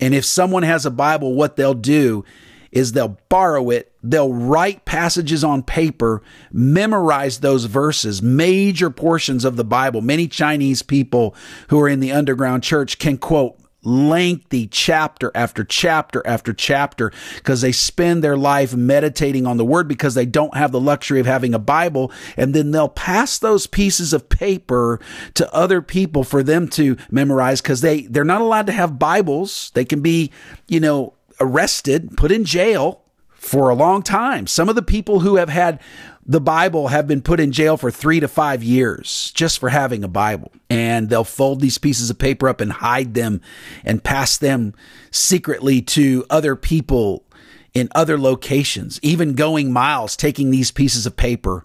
And 0.00 0.14
if 0.14 0.24
someone 0.24 0.62
has 0.62 0.86
a 0.86 0.90
Bible, 0.90 1.34
what 1.34 1.56
they'll 1.56 1.74
do 1.74 2.24
is 2.72 2.92
they'll 2.92 3.18
borrow 3.28 3.70
it, 3.70 3.92
they'll 4.02 4.32
write 4.32 4.84
passages 4.84 5.42
on 5.42 5.62
paper, 5.62 6.22
memorize 6.52 7.40
those 7.40 7.64
verses, 7.64 8.22
major 8.22 8.90
portions 8.90 9.44
of 9.44 9.56
the 9.56 9.64
Bible. 9.64 10.00
Many 10.00 10.28
Chinese 10.28 10.82
people 10.82 11.34
who 11.68 11.80
are 11.80 11.88
in 11.88 12.00
the 12.00 12.12
underground 12.12 12.62
church 12.62 12.98
can 12.98 13.18
quote 13.18 13.60
lengthy 13.82 14.66
chapter 14.66 15.30
after 15.34 15.64
chapter 15.64 16.22
after 16.26 16.52
chapter 16.52 17.12
because 17.36 17.60
they 17.60 17.72
spend 17.72 18.22
their 18.22 18.36
life 18.36 18.74
meditating 18.74 19.46
on 19.46 19.56
the 19.56 19.64
word 19.64 19.88
because 19.88 20.14
they 20.14 20.26
don't 20.26 20.54
have 20.54 20.72
the 20.72 20.80
luxury 20.80 21.20
of 21.20 21.26
having 21.26 21.54
a 21.54 21.58
Bible. 21.58 22.12
And 22.36 22.54
then 22.54 22.70
they'll 22.70 22.88
pass 22.88 23.38
those 23.38 23.66
pieces 23.66 24.12
of 24.12 24.28
paper 24.28 25.00
to 25.34 25.52
other 25.54 25.80
people 25.80 26.24
for 26.24 26.42
them 26.42 26.68
to 26.68 26.96
memorize 27.10 27.60
because 27.60 27.80
they, 27.80 28.02
they're 28.02 28.24
not 28.24 28.42
allowed 28.42 28.66
to 28.66 28.72
have 28.72 28.98
Bibles. 28.98 29.70
They 29.74 29.84
can 29.84 30.02
be, 30.02 30.30
you 30.68 30.80
know, 30.80 31.14
arrested, 31.40 32.16
put 32.16 32.30
in 32.30 32.44
jail 32.44 33.02
for 33.34 33.70
a 33.70 33.74
long 33.74 34.02
time. 34.02 34.46
Some 34.46 34.68
of 34.68 34.74
the 34.74 34.82
people 34.82 35.20
who 35.20 35.36
have 35.36 35.48
had 35.48 35.80
the 36.26 36.40
Bible 36.40 36.88
have 36.88 37.08
been 37.08 37.22
put 37.22 37.40
in 37.40 37.50
jail 37.50 37.76
for 37.76 37.90
three 37.90 38.20
to 38.20 38.28
five 38.28 38.62
years 38.62 39.32
just 39.34 39.58
for 39.58 39.70
having 39.70 40.04
a 40.04 40.08
Bible. 40.08 40.52
And 40.68 41.08
they'll 41.08 41.24
fold 41.24 41.60
these 41.60 41.78
pieces 41.78 42.10
of 42.10 42.18
paper 42.18 42.48
up 42.48 42.60
and 42.60 42.70
hide 42.70 43.14
them 43.14 43.40
and 43.84 44.04
pass 44.04 44.36
them 44.36 44.74
secretly 45.10 45.82
to 45.82 46.24
other 46.30 46.54
people 46.54 47.24
in 47.72 47.88
other 47.94 48.18
locations, 48.18 49.00
even 49.02 49.34
going 49.34 49.72
miles, 49.72 50.16
taking 50.16 50.50
these 50.50 50.70
pieces 50.70 51.06
of 51.06 51.16
paper 51.16 51.64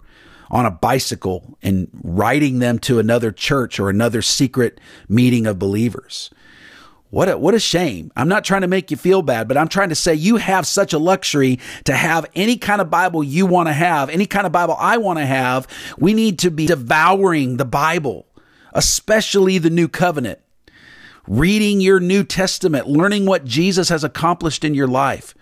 on 0.50 0.64
a 0.64 0.70
bicycle 0.70 1.56
and 1.62 1.88
riding 2.02 2.60
them 2.60 2.78
to 2.78 2.98
another 2.98 3.32
church 3.32 3.78
or 3.78 3.90
another 3.90 4.22
secret 4.22 4.80
meeting 5.08 5.46
of 5.46 5.58
believers. 5.58 6.30
What 7.10 7.28
a, 7.28 7.38
what 7.38 7.54
a 7.54 7.60
shame. 7.60 8.10
I'm 8.16 8.28
not 8.28 8.44
trying 8.44 8.62
to 8.62 8.68
make 8.68 8.90
you 8.90 8.96
feel 8.96 9.22
bad, 9.22 9.46
but 9.46 9.56
I'm 9.56 9.68
trying 9.68 9.90
to 9.90 9.94
say 9.94 10.14
you 10.14 10.36
have 10.36 10.66
such 10.66 10.92
a 10.92 10.98
luxury 10.98 11.60
to 11.84 11.94
have 11.94 12.26
any 12.34 12.56
kind 12.56 12.80
of 12.80 12.90
Bible 12.90 13.22
you 13.22 13.46
want 13.46 13.68
to 13.68 13.72
have, 13.72 14.10
any 14.10 14.26
kind 14.26 14.46
of 14.46 14.52
Bible 14.52 14.76
I 14.78 14.98
want 14.98 15.18
to 15.18 15.26
have. 15.26 15.68
We 15.98 16.14
need 16.14 16.40
to 16.40 16.50
be 16.50 16.66
devouring 16.66 17.58
the 17.58 17.64
Bible, 17.64 18.26
especially 18.72 19.58
the 19.58 19.70
New 19.70 19.86
Covenant, 19.86 20.40
reading 21.28 21.80
your 21.80 22.00
New 22.00 22.24
Testament, 22.24 22.88
learning 22.88 23.24
what 23.24 23.44
Jesus 23.44 23.88
has 23.88 24.02
accomplished 24.02 24.64
in 24.64 24.74
your 24.74 24.88
life. 24.88 25.34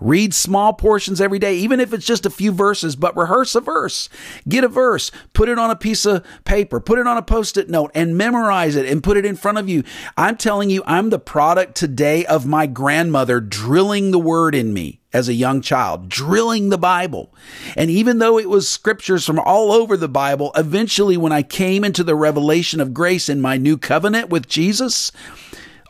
Read 0.00 0.32
small 0.32 0.72
portions 0.72 1.20
every 1.20 1.38
day, 1.38 1.56
even 1.56 1.80
if 1.80 1.92
it's 1.92 2.06
just 2.06 2.24
a 2.24 2.30
few 2.30 2.52
verses, 2.52 2.94
but 2.94 3.16
rehearse 3.16 3.54
a 3.54 3.60
verse. 3.60 4.08
Get 4.48 4.62
a 4.62 4.68
verse, 4.68 5.10
put 5.32 5.48
it 5.48 5.58
on 5.58 5.70
a 5.70 5.76
piece 5.76 6.06
of 6.06 6.24
paper, 6.44 6.78
put 6.78 6.98
it 6.98 7.06
on 7.06 7.16
a 7.16 7.22
post 7.22 7.56
it 7.56 7.68
note, 7.68 7.90
and 7.94 8.16
memorize 8.16 8.76
it 8.76 8.86
and 8.86 9.02
put 9.02 9.16
it 9.16 9.26
in 9.26 9.34
front 9.34 9.58
of 9.58 9.68
you. 9.68 9.82
I'm 10.16 10.36
telling 10.36 10.70
you, 10.70 10.82
I'm 10.86 11.10
the 11.10 11.18
product 11.18 11.74
today 11.74 12.24
of 12.26 12.46
my 12.46 12.66
grandmother 12.66 13.40
drilling 13.40 14.12
the 14.12 14.20
word 14.20 14.54
in 14.54 14.72
me 14.72 15.00
as 15.12 15.28
a 15.28 15.34
young 15.34 15.60
child, 15.60 16.08
drilling 16.08 16.68
the 16.68 16.78
Bible. 16.78 17.34
And 17.76 17.90
even 17.90 18.18
though 18.18 18.38
it 18.38 18.48
was 18.48 18.68
scriptures 18.68 19.24
from 19.24 19.38
all 19.40 19.72
over 19.72 19.96
the 19.96 20.08
Bible, 20.08 20.52
eventually 20.54 21.16
when 21.16 21.32
I 21.32 21.42
came 21.42 21.82
into 21.82 22.04
the 22.04 22.14
revelation 22.14 22.80
of 22.80 22.94
grace 22.94 23.28
in 23.28 23.40
my 23.40 23.56
new 23.56 23.76
covenant 23.76 24.28
with 24.28 24.48
Jesus, 24.48 25.10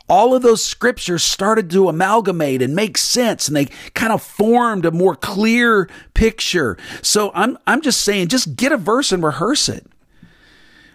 all 0.09 0.33
of 0.35 0.41
those 0.41 0.65
scriptures 0.65 1.23
started 1.23 1.69
to 1.69 1.87
amalgamate 1.87 2.61
and 2.61 2.75
make 2.75 2.97
sense 2.97 3.47
and 3.47 3.55
they 3.55 3.65
kind 3.93 4.11
of 4.11 4.21
formed 4.21 4.85
a 4.85 4.91
more 4.91 5.15
clear 5.15 5.87
picture. 6.13 6.77
So 7.01 7.31
I'm, 7.35 7.57
I'm 7.67 7.81
just 7.81 8.01
saying, 8.01 8.29
just 8.29 8.55
get 8.55 8.71
a 8.71 8.77
verse 8.77 9.11
and 9.11 9.23
rehearse 9.23 9.69
it 9.69 9.85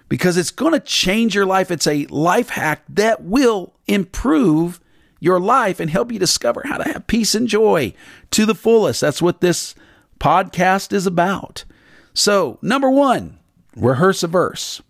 because 0.08 0.36
it's 0.36 0.50
going 0.50 0.72
to 0.72 0.80
change 0.80 1.34
your 1.34 1.46
life. 1.46 1.70
It's 1.70 1.86
a 1.86 2.06
life 2.06 2.50
hack 2.50 2.82
that 2.88 3.22
will 3.22 3.74
improve 3.86 4.80
your 5.20 5.40
life 5.40 5.80
and 5.80 5.88
help 5.88 6.12
you 6.12 6.18
discover 6.18 6.62
how 6.66 6.78
to 6.78 6.92
have 6.92 7.06
peace 7.06 7.34
and 7.34 7.48
joy 7.48 7.94
to 8.32 8.44
the 8.44 8.54
fullest. 8.54 9.00
That's 9.00 9.22
what 9.22 9.40
this 9.40 9.74
podcast 10.18 10.92
is 10.92 11.06
about. 11.06 11.64
So, 12.12 12.58
number 12.60 12.90
one, 12.90 13.38
rehearse 13.74 14.22
a 14.22 14.28
verse. 14.28 14.82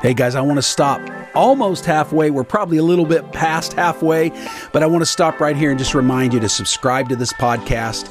Hey 0.00 0.14
guys, 0.14 0.34
I 0.34 0.40
want 0.40 0.56
to 0.56 0.62
stop 0.62 1.00
almost 1.34 1.84
halfway. 1.84 2.30
We're 2.30 2.44
probably 2.44 2.78
a 2.78 2.82
little 2.82 3.06
bit 3.06 3.32
past 3.32 3.74
halfway, 3.74 4.30
but 4.72 4.82
I 4.82 4.86
want 4.86 5.02
to 5.02 5.06
stop 5.06 5.40
right 5.40 5.56
here 5.56 5.70
and 5.70 5.78
just 5.78 5.94
remind 5.94 6.32
you 6.34 6.40
to 6.40 6.48
subscribe 6.48 7.08
to 7.08 7.16
this 7.16 7.32
podcast. 7.34 8.08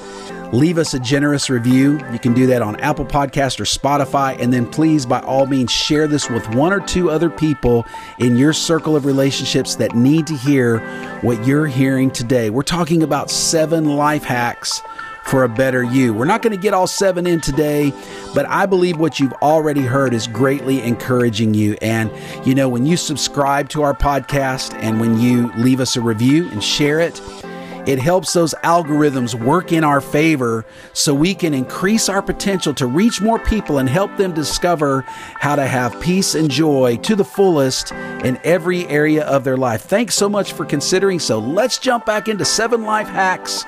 Leave 0.51 0.79
us 0.79 0.95
a 0.95 0.99
generous 0.99 1.49
review. 1.49 1.99
You 2.11 2.17
can 2.17 2.33
do 2.33 2.47
that 2.47 2.63
on 2.63 2.75
Apple 2.77 3.05
Podcast 3.05 3.59
or 3.59 3.65
Spotify. 3.65 4.39
And 4.39 4.51
then 4.51 4.65
please, 4.65 5.05
by 5.05 5.19
all 5.19 5.45
means, 5.45 5.71
share 5.71 6.07
this 6.07 6.27
with 6.27 6.47
one 6.55 6.73
or 6.73 6.79
two 6.79 7.11
other 7.11 7.29
people 7.29 7.85
in 8.17 8.35
your 8.35 8.51
circle 8.53 8.95
of 8.95 9.05
relationships 9.05 9.75
that 9.75 9.95
need 9.95 10.25
to 10.25 10.35
hear 10.35 10.79
what 11.21 11.45
you're 11.45 11.67
hearing 11.67 12.09
today. 12.09 12.49
We're 12.49 12.63
talking 12.63 13.03
about 13.03 13.29
seven 13.29 13.95
life 13.95 14.23
hacks 14.23 14.81
for 15.29 15.43
a 15.43 15.49
better 15.49 15.83
you. 15.83 16.13
We're 16.13 16.25
not 16.25 16.41
going 16.41 16.55
to 16.55 16.61
get 16.61 16.73
all 16.73 16.87
seven 16.87 17.27
in 17.27 17.39
today, 17.39 17.93
but 18.33 18.47
I 18.47 18.65
believe 18.65 18.97
what 18.97 19.19
you've 19.19 19.33
already 19.33 19.81
heard 19.81 20.13
is 20.13 20.27
greatly 20.27 20.81
encouraging 20.81 21.53
you. 21.53 21.77
And, 21.81 22.11
you 22.45 22.55
know, 22.55 22.67
when 22.67 22.85
you 22.85 22.97
subscribe 22.97 23.69
to 23.69 23.83
our 23.83 23.93
podcast 23.93 24.73
and 24.81 24.99
when 24.99 25.19
you 25.19 25.51
leave 25.53 25.79
us 25.79 25.95
a 25.95 26.01
review 26.01 26.49
and 26.49 26.63
share 26.63 26.99
it, 26.99 27.21
it 27.87 27.97
helps 27.97 28.33
those 28.33 28.53
algorithms 28.63 29.33
work 29.33 29.71
in 29.71 29.83
our 29.83 30.01
favor 30.01 30.65
so 30.93 31.13
we 31.13 31.33
can 31.33 31.53
increase 31.53 32.09
our 32.09 32.21
potential 32.21 32.73
to 32.75 32.85
reach 32.85 33.21
more 33.21 33.39
people 33.39 33.77
and 33.77 33.89
help 33.89 34.15
them 34.17 34.33
discover 34.33 35.01
how 35.07 35.55
to 35.55 35.65
have 35.65 35.99
peace 36.01 36.35
and 36.35 36.51
joy 36.51 36.97
to 36.97 37.15
the 37.15 37.23
fullest 37.23 37.91
in 37.91 38.39
every 38.43 38.85
area 38.87 39.23
of 39.25 39.43
their 39.43 39.57
life. 39.57 39.81
Thanks 39.81 40.15
so 40.15 40.27
much 40.27 40.53
for 40.53 40.65
considering. 40.65 41.19
So 41.19 41.39
let's 41.39 41.77
jump 41.77 42.05
back 42.05 42.27
into 42.27 42.45
seven 42.45 42.83
life 42.83 43.07
hacks 43.07 43.65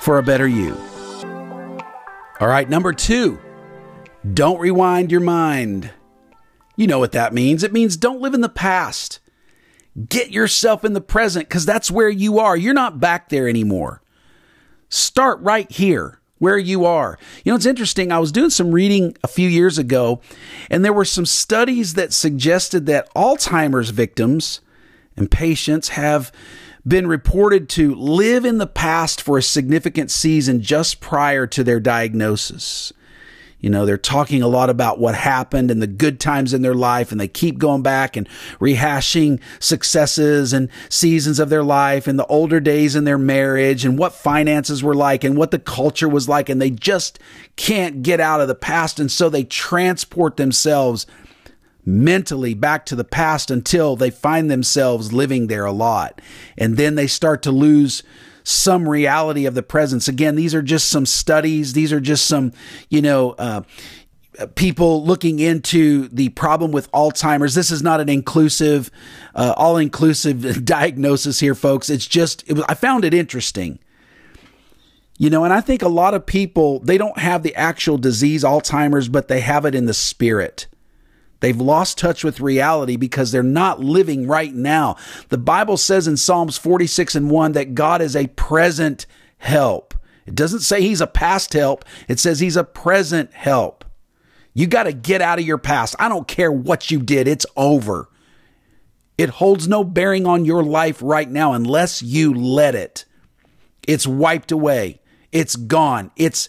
for 0.00 0.18
a 0.18 0.22
better 0.22 0.46
you. 0.46 0.76
All 2.40 2.48
right, 2.48 2.68
number 2.68 2.92
two, 2.92 3.40
don't 4.34 4.60
rewind 4.60 5.10
your 5.10 5.20
mind. 5.20 5.90
You 6.76 6.86
know 6.86 7.00
what 7.00 7.12
that 7.12 7.34
means. 7.34 7.64
It 7.64 7.72
means 7.72 7.96
don't 7.96 8.20
live 8.20 8.34
in 8.34 8.40
the 8.40 8.48
past. 8.48 9.18
Get 10.08 10.30
yourself 10.30 10.84
in 10.84 10.92
the 10.92 11.00
present 11.00 11.48
because 11.48 11.66
that's 11.66 11.90
where 11.90 12.08
you 12.08 12.38
are. 12.38 12.56
You're 12.56 12.74
not 12.74 13.00
back 13.00 13.28
there 13.28 13.48
anymore. 13.48 14.00
Start 14.88 15.40
right 15.40 15.70
here 15.70 16.20
where 16.38 16.56
you 16.58 16.84
are. 16.84 17.18
You 17.44 17.50
know, 17.50 17.56
it's 17.56 17.66
interesting. 17.66 18.12
I 18.12 18.20
was 18.20 18.30
doing 18.30 18.50
some 18.50 18.70
reading 18.70 19.16
a 19.24 19.28
few 19.28 19.48
years 19.48 19.76
ago, 19.76 20.20
and 20.70 20.84
there 20.84 20.92
were 20.92 21.04
some 21.04 21.26
studies 21.26 21.94
that 21.94 22.12
suggested 22.12 22.86
that 22.86 23.12
Alzheimer's 23.14 23.90
victims 23.90 24.60
and 25.16 25.30
patients 25.30 25.90
have 25.90 26.30
been 26.86 27.06
reported 27.06 27.68
to 27.70 27.94
live 27.94 28.44
in 28.44 28.58
the 28.58 28.66
past 28.66 29.20
for 29.20 29.38
a 29.38 29.42
significant 29.42 30.10
season 30.10 30.60
just 30.60 31.00
prior 31.00 31.46
to 31.46 31.64
their 31.64 31.80
diagnosis. 31.80 32.92
You 33.60 33.70
know, 33.70 33.84
they're 33.84 33.98
talking 33.98 34.40
a 34.40 34.48
lot 34.48 34.70
about 34.70 35.00
what 35.00 35.16
happened 35.16 35.70
and 35.70 35.82
the 35.82 35.88
good 35.88 36.20
times 36.20 36.54
in 36.54 36.62
their 36.62 36.74
life, 36.74 37.10
and 37.10 37.20
they 37.20 37.26
keep 37.26 37.58
going 37.58 37.82
back 37.82 38.16
and 38.16 38.28
rehashing 38.60 39.40
successes 39.58 40.52
and 40.52 40.68
seasons 40.88 41.40
of 41.40 41.48
their 41.48 41.64
life 41.64 42.06
and 42.06 42.18
the 42.18 42.26
older 42.26 42.60
days 42.60 42.94
in 42.94 43.02
their 43.02 43.18
marriage 43.18 43.84
and 43.84 43.98
what 43.98 44.12
finances 44.12 44.82
were 44.82 44.94
like 44.94 45.24
and 45.24 45.36
what 45.36 45.50
the 45.50 45.58
culture 45.58 46.08
was 46.08 46.28
like. 46.28 46.48
And 46.48 46.62
they 46.62 46.70
just 46.70 47.18
can't 47.56 48.04
get 48.04 48.20
out 48.20 48.40
of 48.40 48.46
the 48.46 48.54
past. 48.54 49.00
And 49.00 49.10
so 49.10 49.28
they 49.28 49.42
transport 49.42 50.36
themselves 50.36 51.04
mentally 51.88 52.52
back 52.52 52.84
to 52.86 52.94
the 52.94 53.04
past 53.04 53.50
until 53.50 53.96
they 53.96 54.10
find 54.10 54.50
themselves 54.50 55.12
living 55.12 55.46
there 55.46 55.64
a 55.64 55.72
lot. 55.72 56.20
And 56.56 56.76
then 56.76 56.94
they 56.94 57.06
start 57.06 57.42
to 57.44 57.50
lose 57.50 58.02
some 58.44 58.88
reality 58.88 59.46
of 59.46 59.54
the 59.54 59.62
presence. 59.62 60.06
Again, 60.06 60.36
these 60.36 60.54
are 60.54 60.62
just 60.62 60.90
some 60.90 61.06
studies. 61.06 61.72
These 61.72 61.92
are 61.92 62.00
just 62.00 62.26
some, 62.26 62.52
you 62.90 63.00
know, 63.00 63.30
uh, 63.32 63.62
people 64.54 65.04
looking 65.04 65.38
into 65.38 66.08
the 66.08 66.28
problem 66.30 66.72
with 66.72 66.90
Alzheimer's. 66.92 67.54
This 67.54 67.70
is 67.70 67.82
not 67.82 68.00
an 68.00 68.08
inclusive, 68.08 68.90
uh, 69.34 69.54
all 69.56 69.78
inclusive 69.78 70.64
diagnosis 70.64 71.40
here, 71.40 71.54
folks. 71.54 71.88
It's 71.90 72.06
just, 72.06 72.44
it 72.48 72.52
was, 72.52 72.64
I 72.68 72.74
found 72.74 73.04
it 73.04 73.14
interesting. 73.14 73.78
You 75.16 75.30
know, 75.30 75.42
and 75.42 75.52
I 75.52 75.60
think 75.60 75.82
a 75.82 75.88
lot 75.88 76.14
of 76.14 76.26
people, 76.26 76.78
they 76.80 76.96
don't 76.96 77.18
have 77.18 77.42
the 77.42 77.54
actual 77.56 77.98
disease, 77.98 78.44
Alzheimer's, 78.44 79.08
but 79.08 79.28
they 79.28 79.40
have 79.40 79.64
it 79.64 79.74
in 79.74 79.86
the 79.86 79.94
spirit. 79.94 80.68
They've 81.40 81.60
lost 81.60 81.98
touch 81.98 82.24
with 82.24 82.40
reality 82.40 82.96
because 82.96 83.30
they're 83.30 83.42
not 83.42 83.80
living 83.80 84.26
right 84.26 84.52
now. 84.52 84.96
The 85.28 85.38
Bible 85.38 85.76
says 85.76 86.08
in 86.08 86.16
Psalms 86.16 86.58
46 86.58 87.14
and 87.14 87.30
1 87.30 87.52
that 87.52 87.74
God 87.74 88.00
is 88.02 88.16
a 88.16 88.26
present 88.28 89.06
help. 89.38 89.94
It 90.26 90.34
doesn't 90.34 90.60
say 90.60 90.82
he's 90.82 91.00
a 91.00 91.06
past 91.06 91.52
help, 91.52 91.84
it 92.08 92.18
says 92.18 92.40
he's 92.40 92.56
a 92.56 92.64
present 92.64 93.32
help. 93.32 93.84
You 94.52 94.66
got 94.66 94.84
to 94.84 94.92
get 94.92 95.22
out 95.22 95.38
of 95.38 95.46
your 95.46 95.58
past. 95.58 95.94
I 95.98 96.08
don't 96.08 96.26
care 96.26 96.50
what 96.50 96.90
you 96.90 97.00
did, 97.00 97.28
it's 97.28 97.46
over. 97.56 98.08
It 99.16 99.30
holds 99.30 99.66
no 99.66 99.82
bearing 99.82 100.26
on 100.26 100.44
your 100.44 100.62
life 100.62 101.00
right 101.02 101.28
now 101.28 101.52
unless 101.52 102.02
you 102.02 102.32
let 102.32 102.74
it. 102.74 103.04
It's 103.86 104.06
wiped 104.06 104.52
away. 104.52 105.00
It's 105.32 105.56
gone. 105.56 106.10
It's 106.16 106.48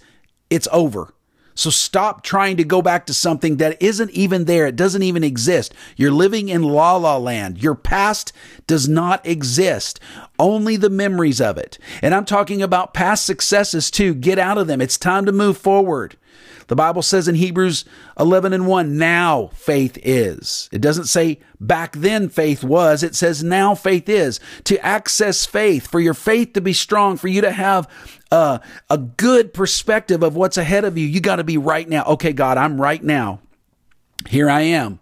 it's 0.49 0.67
over. 0.71 1.13
So 1.59 1.69
stop 1.69 2.23
trying 2.23 2.55
to 2.55 2.63
go 2.63 2.81
back 2.81 3.05
to 3.07 3.13
something 3.13 3.57
that 3.57 3.81
isn't 3.81 4.11
even 4.11 4.45
there. 4.45 4.65
It 4.65 4.77
doesn't 4.77 5.03
even 5.03 5.25
exist. 5.25 5.73
You're 5.97 6.09
living 6.09 6.47
in 6.47 6.63
la 6.63 6.95
la 6.95 7.17
land. 7.17 7.61
Your 7.61 7.75
past 7.75 8.31
does 8.65 8.87
not 8.87 9.25
exist, 9.25 9.99
only 10.39 10.77
the 10.77 10.89
memories 10.89 11.41
of 11.41 11.57
it. 11.57 11.77
And 12.01 12.15
I'm 12.15 12.23
talking 12.23 12.61
about 12.61 12.93
past 12.93 13.25
successes 13.25 13.91
too. 13.91 14.13
Get 14.13 14.39
out 14.39 14.57
of 14.57 14.67
them. 14.67 14.79
It's 14.79 14.97
time 14.97 15.25
to 15.25 15.33
move 15.33 15.57
forward. 15.57 16.15
The 16.69 16.75
Bible 16.75 17.01
says 17.01 17.27
in 17.27 17.33
Hebrews 17.33 17.83
11 18.19 18.53
and 18.53 18.67
1, 18.67 18.95
now 18.95 19.47
faith 19.55 19.97
is. 20.03 20.69
It 20.71 20.81
doesn't 20.81 21.05
say 21.05 21.39
back 21.59 21.95
then 21.95 22.29
faith 22.29 22.63
was. 22.63 23.01
It 23.01 23.15
says 23.15 23.43
now 23.43 23.73
faith 23.73 24.07
is. 24.07 24.39
To 24.65 24.79
access 24.85 25.47
faith, 25.47 25.87
for 25.87 25.99
your 25.99 26.13
faith 26.13 26.53
to 26.53 26.61
be 26.61 26.73
strong, 26.73 27.17
for 27.17 27.27
you 27.27 27.41
to 27.41 27.51
have 27.51 27.89
uh, 28.31 28.59
a 28.87 28.99
good 28.99 29.51
perspective 29.51 30.21
of 30.21 30.35
what's 30.35 30.57
ahead 30.57 30.85
of 30.85 30.95
you, 30.95 31.07
you 31.07 31.19
got 31.19 31.37
to 31.37 31.43
be 31.43 31.57
right 31.57 31.89
now. 31.89 32.03
Okay, 32.03 32.33
God, 32.33 32.59
I'm 32.59 32.79
right 32.79 33.03
now. 33.03 33.39
Here 34.27 34.47
I 34.47 34.61
am. 34.61 34.99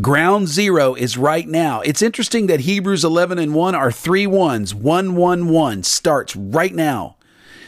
Ground 0.00 0.48
zero 0.48 0.94
is 0.94 1.18
right 1.18 1.46
now. 1.46 1.82
It's 1.82 2.00
interesting 2.00 2.46
that 2.46 2.60
Hebrews 2.60 3.04
11 3.04 3.38
and 3.38 3.54
1 3.54 3.74
are 3.74 3.92
three 3.92 4.26
ones. 4.26 4.74
111 4.74 5.82
starts 5.82 6.34
right 6.34 6.74
now. 6.74 7.16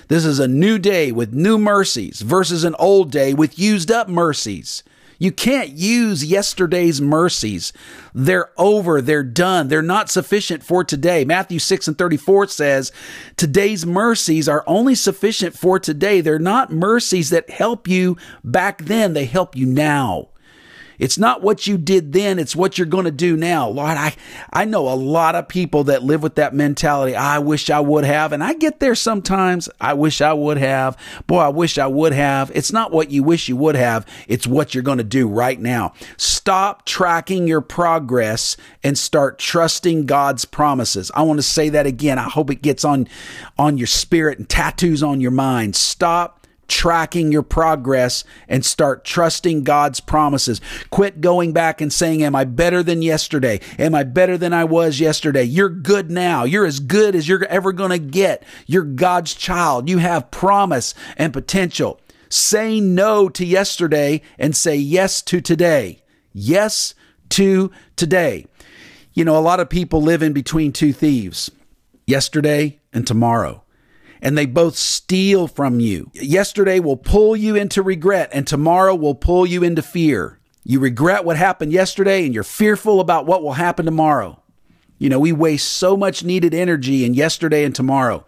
This 0.09 0.25
is 0.25 0.39
a 0.39 0.47
new 0.47 0.79
day 0.79 1.11
with 1.11 1.33
new 1.33 1.59
mercies 1.59 2.21
versus 2.21 2.63
an 2.63 2.77
old 2.79 3.11
day 3.11 3.35
with 3.35 3.59
used 3.59 3.91
up 3.91 4.09
mercies. 4.09 4.85
You 5.19 5.33
can't 5.33 5.71
use 5.71 6.25
yesterday's 6.25 7.01
mercies. 7.01 7.73
They're 8.15 8.51
over. 8.57 9.01
They're 9.01 9.25
done. 9.25 9.67
They're 9.67 9.83
not 9.83 10.11
sufficient 10.11 10.63
for 10.63 10.85
today. 10.85 11.25
Matthew 11.25 11.59
6 11.59 11.89
and 11.89 11.99
34 11.99 12.49
says, 12.49 12.93
today's 13.37 13.85
mercies 13.85 14.49
are 14.49 14.63
only 14.67 14.95
sufficient 14.95 15.59
for 15.59 15.81
today. 15.81 16.21
They're 16.21 16.39
not 16.39 16.71
mercies 16.71 17.31
that 17.31 17.51
help 17.51 17.89
you 17.89 18.17
back 18.45 18.83
then. 18.83 19.15
They 19.15 19.25
help 19.25 19.57
you 19.57 19.67
now. 19.67 20.29
It's 20.99 21.19
not 21.19 21.43
what 21.43 21.67
you 21.67 21.79
did 21.79 22.13
then, 22.13 22.39
it's 22.39 22.57
what 22.57 22.79
you're 22.79 22.87
going 22.87 23.05
to 23.05 23.11
do 23.11 23.37
now. 23.37 23.69
Lord, 23.69 23.97
I, 23.97 24.15
I 24.53 24.65
know 24.65 24.89
a 24.89 24.95
lot 24.95 25.35
of 25.35 25.49
people 25.49 25.85
that 25.85 26.03
live 26.03 26.23
with 26.23 26.37
that 26.37 26.55
mentality. 26.55 27.15
I 27.15 27.39
wish 27.39 27.71
I 27.71 27.81
would 27.81 28.05
have. 28.05 28.33
And 28.33 28.43
I 28.43 28.55
get 28.55 28.81
there 28.81 28.95
sometimes. 28.95 29.69
I 29.81 29.95
wish 29.95 30.21
I 30.21 30.33
would 30.33 30.59
have. 30.59 30.97
Boy, 31.27 31.39
I 31.39 31.49
wish 31.49 31.79
I 31.79 31.87
would 31.87 32.13
have. 32.13 32.51
It's 32.55 32.73
not 32.73 32.93
what 32.93 33.11
you 33.11 33.23
wish 33.23 33.49
you 33.49 33.57
would 33.57 33.75
have, 33.75 34.07
it's 34.29 34.47
what 34.47 34.75
you're 34.75 34.83
going 34.83 34.99
to 34.99 35.05
do 35.05 35.29
right 35.29 35.61
now. 35.61 35.93
Stop 36.17 36.85
tracking 36.85 37.47
your 37.47 37.61
progress 37.61 38.57
and 38.83 38.97
start 38.97 39.39
trusting 39.39 40.07
God's 40.07 40.45
promises. 40.45 41.11
I 41.15 41.23
want 41.23 41.39
to 41.39 41.43
say 41.43 41.69
that 41.71 41.87
again. 41.87 42.19
I 42.19 42.25
hope 42.25 42.51
it 42.51 42.63
gets 42.63 42.85
on, 42.85 43.09
on 43.59 43.79
your 43.79 43.87
spirit 43.87 44.39
and 44.39 44.49
tattoos 44.49 45.03
on 45.03 45.21
your 45.21 45.31
mind. 45.31 45.77
Stop 45.77 46.36
tracking 46.69 47.33
your 47.33 47.43
progress 47.43 48.25
and 48.49 48.65
start 48.65 49.05
trusting 49.05 49.65
God's 49.65 50.01
promises. 50.01 50.61
Quit 50.91 51.21
going 51.21 51.53
back 51.53 51.81
and 51.81 51.93
saying, 51.93 52.23
Am 52.23 52.35
I 52.35 52.45
better 52.45 52.83
than 52.83 53.03
yesterday? 53.03 53.61
Am 53.79 53.95
I 53.95 54.05
better 54.05 54.37
than 54.39 54.53
I 54.53 54.65
was 54.65 55.01
yesterday? 55.01 55.45
You're 55.45 55.69
good 55.69 56.11
now. 56.11 56.45
You're 56.45 56.67
as 56.67 56.81
good 56.81 57.15
as 57.15 57.29
you're 57.29 57.45
ever 57.45 57.73
going 57.73 57.91
to 57.91 57.99
get. 57.99 58.43
You're 58.67 58.85
God's 58.85 59.35
child. 59.35 59.89
You 59.89 59.99
have 59.99 60.31
promise 60.31 60.95
and 61.17 61.33
potential. 61.33 62.01
Say 62.29 62.81
no 62.81 63.29
to 63.31 63.45
yesterday 63.45 64.23
and 64.39 64.57
say 64.57 64.77
yes 64.77 65.23
to 65.23 65.41
today. 65.41 66.03
Yes 66.33 66.95
to 67.31 67.71
today. 67.95 68.47
You 69.15 69.25
know, 69.25 69.39
a 69.39 69.41
lot 69.41 69.61
of 69.61 69.71
people 69.71 70.03
live 70.03 70.23
in 70.23 70.33
between 70.33 70.73
two 70.73 70.93
thieves 70.93 71.51
yesterday 72.07 72.81
and 72.93 73.07
tomorrow 73.07 73.63
and 74.21 74.37
they 74.37 74.47
both 74.47 74.77
steal 74.77 75.47
from 75.47 75.81
you. 75.81 76.11
Yesterday 76.15 76.81
will 76.81 76.97
pull 76.97 77.37
you 77.37 77.57
into 77.57 77.83
regret, 77.83 78.31
and 78.33 78.47
tomorrow 78.47 78.95
will 78.95 79.15
pull 79.15 79.47
you 79.47 79.63
into 79.63 79.83
fear. 79.83 80.39
You 80.65 80.81
regret 80.81 81.25
what 81.25 81.37
happened 81.37 81.73
yesterday, 81.73 82.25
and 82.25 82.35
you're 82.35 82.43
fearful 82.43 83.01
about 83.01 83.27
what 83.27 83.43
will 83.43 83.53
happen 83.53 83.85
tomorrow. 83.85 84.43
You 84.99 85.11
know, 85.11 85.21
we 85.21 85.33
waste 85.33 85.71
so 85.73 85.97
much 85.97 86.25
needed 86.25 86.55
energy 86.55 87.05
in 87.05 87.15
yesterday 87.15 87.65
and 87.65 87.75
tomorrow 87.75 88.25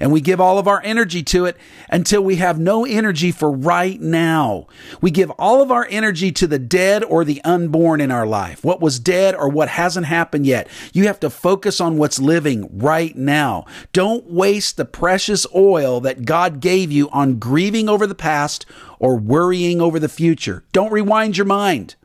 and 0.00 0.12
we 0.12 0.20
give 0.20 0.40
all 0.40 0.58
of 0.58 0.68
our 0.68 0.80
energy 0.84 1.22
to 1.24 1.44
it 1.44 1.56
until 1.88 2.22
we 2.22 2.36
have 2.36 2.58
no 2.58 2.84
energy 2.84 3.30
for 3.30 3.50
right 3.50 4.00
now. 4.00 4.66
We 5.00 5.10
give 5.10 5.30
all 5.32 5.62
of 5.62 5.70
our 5.70 5.86
energy 5.90 6.32
to 6.32 6.46
the 6.46 6.58
dead 6.58 7.04
or 7.04 7.24
the 7.24 7.42
unborn 7.44 8.00
in 8.00 8.10
our 8.10 8.26
life, 8.26 8.64
what 8.64 8.80
was 8.80 8.98
dead 8.98 9.34
or 9.34 9.48
what 9.48 9.68
hasn't 9.68 10.06
happened 10.06 10.46
yet. 10.46 10.68
You 10.92 11.06
have 11.06 11.20
to 11.20 11.30
focus 11.30 11.80
on 11.80 11.98
what's 11.98 12.18
living 12.18 12.68
right 12.78 13.16
now. 13.16 13.66
Don't 13.92 14.30
waste 14.30 14.76
the 14.76 14.84
precious 14.84 15.46
oil 15.54 16.00
that 16.00 16.24
God 16.24 16.60
gave 16.60 16.90
you 16.90 17.08
on 17.10 17.38
grieving 17.38 17.88
over 17.88 18.06
the 18.06 18.14
past 18.14 18.66
or 18.98 19.16
worrying 19.16 19.80
over 19.80 19.98
the 19.98 20.08
future. 20.08 20.64
Don't 20.72 20.92
rewind 20.92 21.36
your 21.36 21.46
mind. 21.46 21.96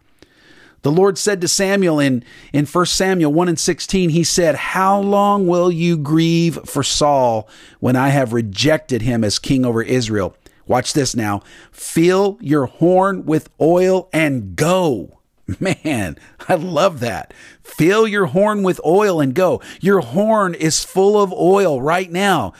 The 0.87 0.93
Lord 0.93 1.17
said 1.17 1.41
to 1.41 1.49
Samuel 1.49 1.99
in, 1.99 2.23
in 2.53 2.65
1 2.65 2.85
Samuel 2.85 3.33
1 3.33 3.49
and 3.49 3.59
16, 3.59 4.09
He 4.09 4.23
said, 4.23 4.55
How 4.55 4.97
long 4.97 5.45
will 5.45 5.69
you 5.69 5.97
grieve 5.97 6.59
for 6.63 6.81
Saul 6.81 7.49
when 7.81 7.97
I 7.97 8.07
have 8.07 8.31
rejected 8.31 9.01
him 9.01 9.25
as 9.25 9.37
king 9.37 9.65
over 9.65 9.83
Israel? 9.83 10.37
Watch 10.65 10.93
this 10.93 11.13
now. 11.13 11.41
Fill 11.73 12.37
your 12.39 12.67
horn 12.67 13.25
with 13.25 13.49
oil 13.59 14.07
and 14.13 14.55
go. 14.55 15.19
Man, 15.59 16.17
I 16.47 16.55
love 16.55 17.01
that. 17.01 17.33
Fill 17.61 18.07
your 18.07 18.27
horn 18.27 18.63
with 18.63 18.79
oil 18.85 19.19
and 19.19 19.33
go. 19.33 19.61
Your 19.81 19.99
horn 19.99 20.53
is 20.53 20.85
full 20.85 21.21
of 21.21 21.33
oil 21.33 21.81
right 21.81 22.09
now. 22.09 22.53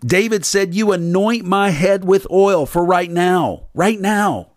David 0.00 0.46
said, 0.46 0.74
You 0.74 0.92
anoint 0.92 1.44
my 1.44 1.68
head 1.68 2.06
with 2.06 2.26
oil 2.30 2.64
for 2.64 2.82
right 2.82 3.10
now. 3.10 3.66
Right 3.74 4.00
now. 4.00 4.52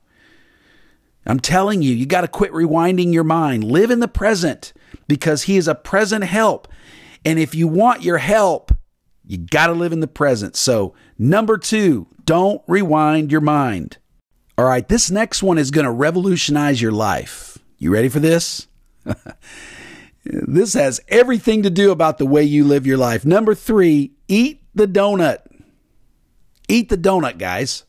I'm 1.25 1.39
telling 1.39 1.81
you, 1.81 1.93
you 1.93 2.05
got 2.05 2.21
to 2.21 2.27
quit 2.27 2.51
rewinding 2.51 3.13
your 3.13 3.23
mind. 3.23 3.63
Live 3.63 3.91
in 3.91 3.99
the 3.99 4.07
present 4.07 4.73
because 5.07 5.43
He 5.43 5.57
is 5.57 5.67
a 5.67 5.75
present 5.75 6.23
help. 6.23 6.67
And 7.23 7.37
if 7.37 7.53
you 7.53 7.67
want 7.67 8.01
your 8.01 8.17
help, 8.17 8.71
you 9.23 9.37
got 9.37 9.67
to 9.67 9.73
live 9.73 9.93
in 9.93 9.99
the 9.99 10.07
present. 10.07 10.55
So, 10.55 10.95
number 11.17 11.57
two, 11.57 12.07
don't 12.25 12.61
rewind 12.67 13.31
your 13.31 13.41
mind. 13.41 13.97
All 14.57 14.65
right, 14.65 14.87
this 14.87 15.09
next 15.11 15.41
one 15.43 15.57
is 15.57 15.71
going 15.71 15.85
to 15.85 15.91
revolutionize 15.91 16.81
your 16.81 16.91
life. 16.91 17.57
You 17.77 17.93
ready 17.93 18.09
for 18.09 18.19
this? 18.19 18.67
this 20.23 20.73
has 20.73 21.01
everything 21.07 21.63
to 21.63 21.69
do 21.69 21.91
about 21.91 22.17
the 22.17 22.25
way 22.25 22.43
you 22.43 22.63
live 22.63 22.85
your 22.85 22.97
life. 22.97 23.25
Number 23.25 23.55
three, 23.55 24.11
eat 24.27 24.61
the 24.75 24.87
donut. 24.87 25.39
Eat 26.67 26.89
the 26.89 26.97
donut, 26.97 27.37
guys. 27.37 27.85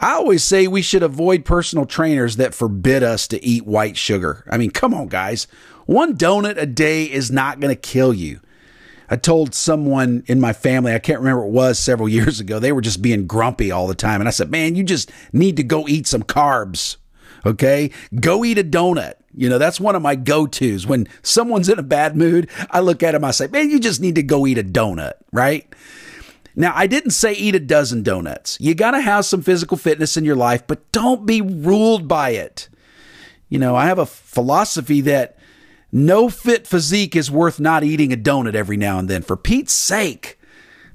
I 0.00 0.14
always 0.14 0.42
say 0.42 0.66
we 0.66 0.80
should 0.80 1.02
avoid 1.02 1.44
personal 1.44 1.84
trainers 1.84 2.36
that 2.36 2.54
forbid 2.54 3.02
us 3.02 3.28
to 3.28 3.44
eat 3.44 3.66
white 3.66 3.98
sugar. 3.98 4.44
I 4.50 4.56
mean, 4.56 4.70
come 4.70 4.94
on, 4.94 5.08
guys. 5.08 5.46
One 5.84 6.16
donut 6.16 6.56
a 6.56 6.64
day 6.64 7.04
is 7.04 7.30
not 7.30 7.60
going 7.60 7.74
to 7.74 7.80
kill 7.80 8.14
you. 8.14 8.40
I 9.10 9.16
told 9.16 9.54
someone 9.54 10.22
in 10.26 10.40
my 10.40 10.54
family, 10.54 10.94
I 10.94 11.00
can't 11.00 11.18
remember 11.18 11.42
what 11.42 11.48
it 11.48 11.52
was 11.52 11.78
several 11.78 12.08
years 12.18 12.40
ago, 12.40 12.58
they 12.58 12.72
were 12.72 12.80
just 12.80 13.02
being 13.02 13.26
grumpy 13.26 13.70
all 13.70 13.86
the 13.86 13.94
time. 13.94 14.22
And 14.22 14.28
I 14.28 14.30
said, 14.30 14.50
man, 14.50 14.74
you 14.74 14.84
just 14.84 15.10
need 15.34 15.56
to 15.56 15.62
go 15.62 15.86
eat 15.86 16.06
some 16.06 16.22
carbs. 16.22 16.96
Okay. 17.44 17.90
Go 18.18 18.44
eat 18.44 18.58
a 18.58 18.64
donut. 18.64 19.14
You 19.34 19.48
know, 19.48 19.58
that's 19.58 19.80
one 19.80 19.96
of 19.96 20.02
my 20.02 20.14
go 20.14 20.46
tos. 20.46 20.86
When 20.86 21.08
someone's 21.22 21.68
in 21.68 21.78
a 21.78 21.84
bad 21.84 22.16
mood, 22.16 22.48
I 22.70 22.80
look 22.80 23.02
at 23.02 23.12
them, 23.12 23.24
I 23.24 23.30
say, 23.32 23.48
man, 23.48 23.70
you 23.70 23.78
just 23.78 24.00
need 24.00 24.14
to 24.16 24.22
go 24.22 24.46
eat 24.46 24.58
a 24.58 24.64
donut, 24.64 25.12
right? 25.32 25.72
Now, 26.56 26.72
I 26.74 26.86
didn't 26.86 27.12
say 27.12 27.32
eat 27.32 27.54
a 27.54 27.60
dozen 27.60 28.02
donuts. 28.02 28.56
You 28.60 28.74
got 28.74 28.92
to 28.92 29.00
have 29.00 29.24
some 29.24 29.42
physical 29.42 29.76
fitness 29.76 30.16
in 30.16 30.24
your 30.24 30.36
life, 30.36 30.66
but 30.66 30.90
don't 30.92 31.26
be 31.26 31.40
ruled 31.40 32.08
by 32.08 32.30
it. 32.30 32.68
You 33.48 33.58
know, 33.58 33.76
I 33.76 33.86
have 33.86 33.98
a 33.98 34.06
philosophy 34.06 35.00
that 35.02 35.36
no 35.92 36.28
fit 36.28 36.66
physique 36.66 37.16
is 37.16 37.30
worth 37.30 37.58
not 37.58 37.84
eating 37.84 38.12
a 38.12 38.16
donut 38.16 38.54
every 38.54 38.76
now 38.76 38.98
and 38.98 39.08
then. 39.08 39.22
For 39.22 39.36
Pete's 39.36 39.72
sake, 39.72 40.38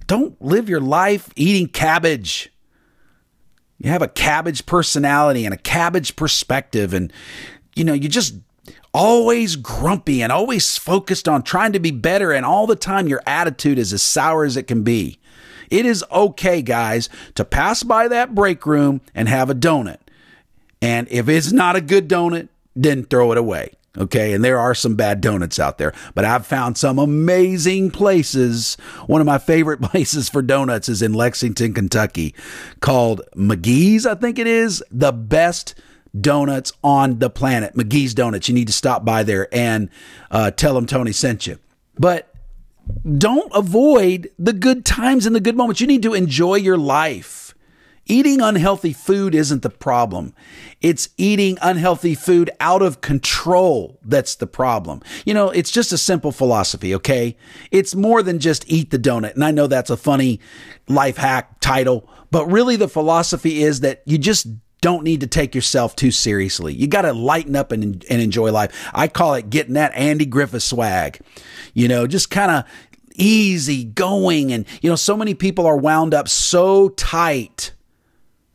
don't 0.08 0.42
live 0.42 0.70
your 0.70 0.82
life 0.82 1.30
eating 1.36 1.68
cabbage. 1.68 2.52
You 3.78 3.90
have 3.90 4.02
a 4.02 4.08
cabbage 4.08 4.66
personality 4.66 5.46
and 5.46 5.54
a 5.54 5.58
cabbage 5.58 6.16
perspective, 6.16 6.94
and 6.94 7.12
you 7.76 7.84
know, 7.84 7.94
you 7.94 8.08
just 8.08 8.36
always 8.94 9.58
grumpy 9.58 10.24
and 10.24 10.32
always 10.32 10.78
focused 10.78 11.28
on 11.28 11.44
trying 11.44 11.74
to 11.74 11.80
be 11.80 11.92
better, 11.92 12.32
and 12.32 12.46
all 12.46 12.68
the 12.68 12.76
time 12.78 13.08
your 13.08 13.22
attitude 13.28 13.78
is 13.78 13.92
as 13.92 14.02
sour 14.02 14.46
as 14.46 14.56
it 14.56 14.64
can 14.64 14.84
be. 14.84 15.20
It 15.70 15.86
is 15.86 16.04
okay, 16.12 16.62
guys, 16.62 17.10
to 17.36 17.46
pass 17.46 17.84
by 17.84 18.08
that 18.08 18.36
break 18.36 18.66
room 18.66 19.02
and 19.14 19.28
have 19.28 19.50
a 19.50 19.56
donut. 19.56 19.98
And 20.82 21.08
if 21.10 21.28
it's 21.30 21.52
not 21.52 21.76
a 21.76 21.82
good 21.82 22.08
donut, 22.08 22.50
then 22.76 23.04
throw 23.04 23.32
it 23.32 23.38
away. 23.38 23.72
Okay. 23.98 24.34
And 24.34 24.44
there 24.44 24.60
are 24.60 24.76
some 24.76 24.96
bad 24.96 25.22
donuts 25.22 25.58
out 25.58 25.78
there, 25.78 25.94
but 26.14 26.26
I've 26.26 26.46
found 26.46 26.78
some 26.78 27.00
amazing 27.00 27.92
places. 27.92 28.76
One 29.08 29.22
of 29.22 29.28
my 29.28 29.38
favorite 29.38 29.82
places 29.82 30.28
for 30.28 30.42
donuts 30.42 30.90
is 30.90 31.02
in 31.02 31.14
Lexington, 31.14 31.74
Kentucky, 31.74 32.36
called 32.82 33.22
McGee's, 33.36 34.06
I 34.06 34.16
think 34.16 34.38
it 34.38 34.48
is. 34.48 34.84
The 34.92 35.14
best 35.14 35.76
donuts 36.20 36.74
on 36.84 37.20
the 37.20 37.30
planet. 37.30 37.76
McGee's 37.76 38.14
Donuts. 38.14 38.48
You 38.48 38.56
need 38.56 38.68
to 38.68 38.74
stop 38.74 39.04
by 39.04 39.24
there 39.24 39.54
and 39.54 39.90
uh, 40.32 40.52
tell 40.52 40.74
them 40.74 40.86
Tony 40.86 41.12
sent 41.12 41.48
you. 41.48 41.60
But 41.98 42.34
don't 43.18 43.52
avoid 43.54 44.30
the 44.38 44.54
good 44.54 44.86
times 44.86 45.26
and 45.26 45.36
the 45.36 45.40
good 45.40 45.56
moments. 45.56 45.82
You 45.82 45.88
need 45.88 46.04
to 46.04 46.14
enjoy 46.14 46.56
your 46.56 46.78
life. 46.78 47.54
Eating 48.08 48.40
unhealthy 48.40 48.94
food 48.94 49.34
isn't 49.34 49.64
the 49.64 49.70
problem. 49.70 50.36
It's 50.80 51.10
eating 51.18 51.58
unhealthy 51.62 52.14
food 52.14 52.52
out 52.60 52.84
of 52.84 53.02
control 53.02 54.00
that's 54.04 54.36
the 54.36 54.46
problem. 54.46 55.02
You 55.26 55.34
know, 55.34 55.50
it's 55.50 55.72
just 55.72 55.92
a 55.92 55.98
simple 55.98 56.32
philosophy, 56.32 56.94
okay? 56.96 57.36
It's 57.72 57.96
more 57.96 58.22
than 58.22 58.38
just 58.38 58.70
eat 58.72 58.92
the 58.92 59.00
donut. 59.00 59.34
And 59.34 59.44
I 59.44 59.50
know 59.50 59.66
that's 59.66 59.90
a 59.90 59.98
funny 59.98 60.40
life 60.88 61.18
hack 61.18 61.60
title, 61.62 62.08
but 62.30 62.46
really 62.46 62.76
the 62.76 62.88
philosophy 62.88 63.64
is 63.64 63.80
that 63.80 64.04
you 64.06 64.20
just 64.20 64.46
don't 64.82 65.04
need 65.04 65.22
to 65.22 65.28
take 65.28 65.56
yourself 65.56 65.96
too 65.96 66.12
seriously. 66.12 66.74
You 66.74 66.88
got 66.88 67.04
to 67.04 67.14
lighten 67.14 67.56
up 67.56 67.72
and, 67.72 68.06
and 68.10 68.22
enjoy 68.22 68.52
life. 68.52 68.90
I 68.94 69.08
call 69.08 69.34
it 69.36 69.50
getting 69.50 69.74
that 69.74 69.94
Andy 69.96 70.26
Griffith 70.26 70.64
swag. 70.64 71.20
You 71.74 71.88
know, 71.88 72.08
just 72.08 72.30
kind 72.30 72.52
of 72.52 72.66
easy 73.16 73.84
going. 73.84 74.52
And, 74.52 74.66
you 74.82 74.90
know, 74.90 74.96
so 74.96 75.18
many 75.18 75.34
people 75.34 75.66
are 75.66 75.78
wound 75.78 76.14
up 76.14 76.28
so 76.28 76.90
tight 76.90 77.72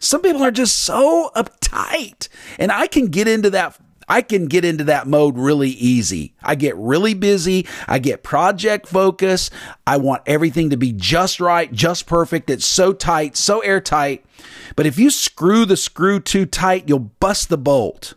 some 0.00 0.22
people 0.22 0.42
are 0.42 0.50
just 0.50 0.80
so 0.80 1.30
uptight. 1.36 2.28
And 2.58 2.72
I 2.72 2.86
can 2.86 3.06
get 3.08 3.28
into 3.28 3.50
that 3.50 3.78
I 4.10 4.22
can 4.22 4.46
get 4.46 4.64
into 4.64 4.82
that 4.84 5.06
mode 5.06 5.38
really 5.38 5.70
easy. 5.70 6.34
I 6.42 6.56
get 6.56 6.76
really 6.76 7.14
busy. 7.14 7.68
I 7.86 8.00
get 8.00 8.24
project 8.24 8.88
focused. 8.88 9.52
I 9.86 9.98
want 9.98 10.24
everything 10.26 10.70
to 10.70 10.76
be 10.76 10.90
just 10.90 11.38
right, 11.38 11.72
just 11.72 12.08
perfect. 12.08 12.50
It's 12.50 12.66
so 12.66 12.92
tight, 12.92 13.36
so 13.36 13.60
airtight. 13.60 14.26
But 14.74 14.86
if 14.86 14.98
you 14.98 15.10
screw 15.10 15.64
the 15.64 15.76
screw 15.76 16.18
too 16.18 16.44
tight, 16.44 16.88
you'll 16.88 16.98
bust 17.20 17.50
the 17.50 17.56
bolt. 17.56 18.14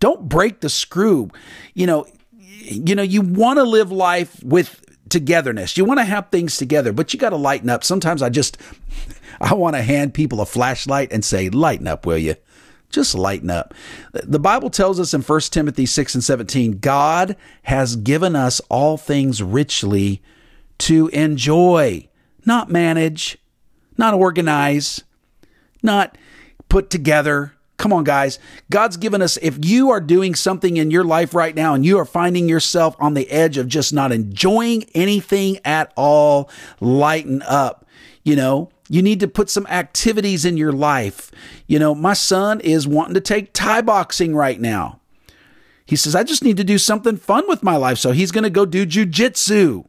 Don't 0.00 0.28
break 0.28 0.60
the 0.60 0.68
screw. 0.68 1.30
You 1.74 1.86
know, 1.86 2.06
you 2.40 2.96
know, 2.96 3.02
you 3.02 3.20
want 3.20 3.58
to 3.58 3.64
live 3.64 3.92
life 3.92 4.42
with 4.42 4.84
togetherness. 5.08 5.76
You 5.76 5.84
want 5.84 6.00
to 6.00 6.04
have 6.04 6.30
things 6.30 6.56
together, 6.56 6.92
but 6.92 7.14
you 7.14 7.20
got 7.20 7.30
to 7.30 7.36
lighten 7.36 7.70
up. 7.70 7.84
Sometimes 7.84 8.22
I 8.22 8.28
just 8.28 8.58
I 9.40 9.54
want 9.54 9.76
to 9.76 9.82
hand 9.82 10.14
people 10.14 10.40
a 10.40 10.46
flashlight 10.46 11.12
and 11.12 11.24
say, 11.24 11.48
lighten 11.48 11.86
up, 11.86 12.06
will 12.06 12.18
you? 12.18 12.34
Just 12.94 13.16
lighten 13.16 13.50
up. 13.50 13.74
The 14.12 14.38
Bible 14.38 14.70
tells 14.70 15.00
us 15.00 15.12
in 15.12 15.22
1 15.22 15.40
Timothy 15.50 15.84
6 15.84 16.14
and 16.14 16.22
17, 16.22 16.78
God 16.78 17.34
has 17.64 17.96
given 17.96 18.36
us 18.36 18.60
all 18.68 18.96
things 18.96 19.42
richly 19.42 20.22
to 20.78 21.08
enjoy, 21.08 22.08
not 22.46 22.70
manage, 22.70 23.36
not 23.98 24.14
organize, 24.14 25.02
not 25.82 26.16
put 26.68 26.88
together. 26.88 27.54
Come 27.78 27.92
on, 27.92 28.04
guys. 28.04 28.38
God's 28.70 28.96
given 28.96 29.22
us, 29.22 29.38
if 29.38 29.64
you 29.64 29.90
are 29.90 30.00
doing 30.00 30.36
something 30.36 30.76
in 30.76 30.92
your 30.92 31.02
life 31.02 31.34
right 31.34 31.56
now 31.56 31.74
and 31.74 31.84
you 31.84 31.98
are 31.98 32.04
finding 32.04 32.48
yourself 32.48 32.94
on 33.00 33.14
the 33.14 33.28
edge 33.28 33.58
of 33.58 33.66
just 33.66 33.92
not 33.92 34.12
enjoying 34.12 34.84
anything 34.94 35.58
at 35.64 35.92
all, 35.96 36.48
lighten 36.80 37.42
up. 37.42 37.86
You 38.22 38.36
know, 38.36 38.70
you 38.88 39.02
need 39.02 39.20
to 39.20 39.28
put 39.28 39.50
some 39.50 39.66
activities 39.68 40.44
in 40.44 40.56
your 40.56 40.72
life. 40.72 41.30
You 41.66 41.78
know, 41.78 41.94
my 41.94 42.12
son 42.12 42.60
is 42.60 42.86
wanting 42.86 43.14
to 43.14 43.20
take 43.20 43.52
Thai 43.52 43.82
boxing 43.82 44.34
right 44.34 44.60
now. 44.60 45.00
He 45.86 45.96
says, 45.96 46.14
I 46.14 46.22
just 46.22 46.44
need 46.44 46.56
to 46.56 46.64
do 46.64 46.78
something 46.78 47.16
fun 47.16 47.44
with 47.46 47.62
my 47.62 47.76
life. 47.76 47.98
So 47.98 48.12
he's 48.12 48.30
going 48.30 48.44
to 48.44 48.50
go 48.50 48.64
do 48.64 48.86
jujitsu. 48.86 49.86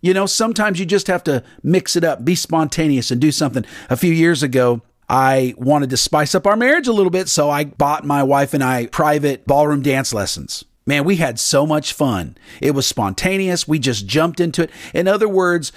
You 0.00 0.14
know, 0.14 0.26
sometimes 0.26 0.80
you 0.80 0.86
just 0.86 1.06
have 1.06 1.22
to 1.24 1.44
mix 1.62 1.94
it 1.94 2.02
up, 2.02 2.24
be 2.24 2.34
spontaneous, 2.34 3.10
and 3.12 3.20
do 3.20 3.30
something. 3.30 3.64
A 3.88 3.96
few 3.96 4.12
years 4.12 4.42
ago, 4.42 4.82
I 5.08 5.54
wanted 5.56 5.90
to 5.90 5.96
spice 5.96 6.34
up 6.34 6.46
our 6.46 6.56
marriage 6.56 6.88
a 6.88 6.92
little 6.92 7.10
bit. 7.10 7.28
So 7.28 7.50
I 7.50 7.64
bought 7.64 8.04
my 8.04 8.22
wife 8.22 8.54
and 8.54 8.64
I 8.64 8.86
private 8.86 9.46
ballroom 9.46 9.82
dance 9.82 10.12
lessons. 10.12 10.64
Man, 10.84 11.04
we 11.04 11.16
had 11.16 11.38
so 11.38 11.64
much 11.64 11.92
fun. 11.92 12.36
It 12.60 12.72
was 12.72 12.86
spontaneous. 12.86 13.68
We 13.68 13.78
just 13.78 14.06
jumped 14.06 14.40
into 14.40 14.64
it. 14.64 14.70
In 14.92 15.06
other 15.06 15.28
words, 15.28 15.70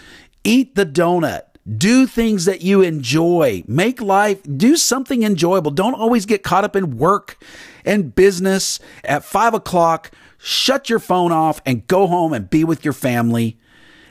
eat 0.44 0.74
the 0.74 0.86
donut. 0.86 1.44
Do 1.67 2.06
things 2.06 2.45
that 2.45 2.62
you 2.62 2.82
enjoy. 2.82 3.63
Make 3.67 3.99
life, 4.01 4.41
do 4.43 4.75
something 4.75 5.23
enjoyable. 5.23 5.71
Don't 5.71 5.95
always 5.95 6.25
get 6.25 6.43
caught 6.43 6.63
up 6.63 6.75
in 6.75 6.97
work 6.97 7.43
and 7.84 8.13
business 8.13 8.80
at 9.04 9.23
five 9.23 9.54
o'clock. 9.54 10.12
Shut 10.38 10.89
your 10.89 10.99
phone 10.99 11.32
off 11.32 11.62
and 11.65 11.88
go 11.88 12.06
home 12.06 12.34
and 12.34 12.49
be 12.49 12.63
with 12.63 12.86
your 12.86 12.93
family 12.93 13.58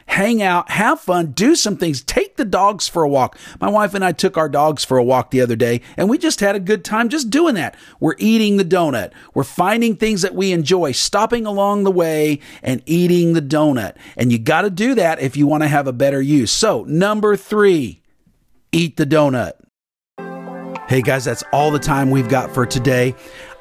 hang 0.06 0.42
out, 0.42 0.70
have 0.70 1.00
fun, 1.00 1.32
do 1.32 1.54
some 1.54 1.76
things, 1.76 2.02
take 2.02 2.36
the 2.36 2.44
dogs 2.44 2.88
for 2.88 3.02
a 3.02 3.08
walk. 3.08 3.38
My 3.60 3.68
wife 3.68 3.94
and 3.94 4.04
I 4.04 4.12
took 4.12 4.36
our 4.36 4.48
dogs 4.48 4.84
for 4.84 4.98
a 4.98 5.04
walk 5.04 5.30
the 5.30 5.40
other 5.40 5.56
day 5.56 5.80
and 5.96 6.08
we 6.08 6.18
just 6.18 6.40
had 6.40 6.56
a 6.56 6.60
good 6.60 6.84
time 6.84 7.08
just 7.08 7.30
doing 7.30 7.54
that. 7.56 7.76
We're 8.00 8.14
eating 8.18 8.56
the 8.56 8.64
donut. 8.64 9.12
We're 9.34 9.44
finding 9.44 9.96
things 9.96 10.22
that 10.22 10.34
we 10.34 10.52
enjoy, 10.52 10.92
stopping 10.92 11.46
along 11.46 11.84
the 11.84 11.90
way 11.90 12.40
and 12.62 12.82
eating 12.86 13.32
the 13.32 13.42
donut. 13.42 13.96
And 14.16 14.30
you 14.30 14.38
got 14.38 14.62
to 14.62 14.70
do 14.70 14.94
that 14.94 15.20
if 15.20 15.36
you 15.36 15.46
want 15.46 15.62
to 15.62 15.68
have 15.68 15.86
a 15.86 15.92
better 15.92 16.22
use. 16.22 16.50
So, 16.50 16.84
number 16.84 17.36
three, 17.36 18.02
eat 18.72 18.96
the 18.96 19.06
donut. 19.06 19.52
Hey 20.86 21.00
guys, 21.00 21.24
that's 21.24 21.42
all 21.50 21.70
the 21.70 21.78
time 21.78 22.10
we've 22.10 22.28
got 22.28 22.52
for 22.52 22.66
today. 22.66 23.14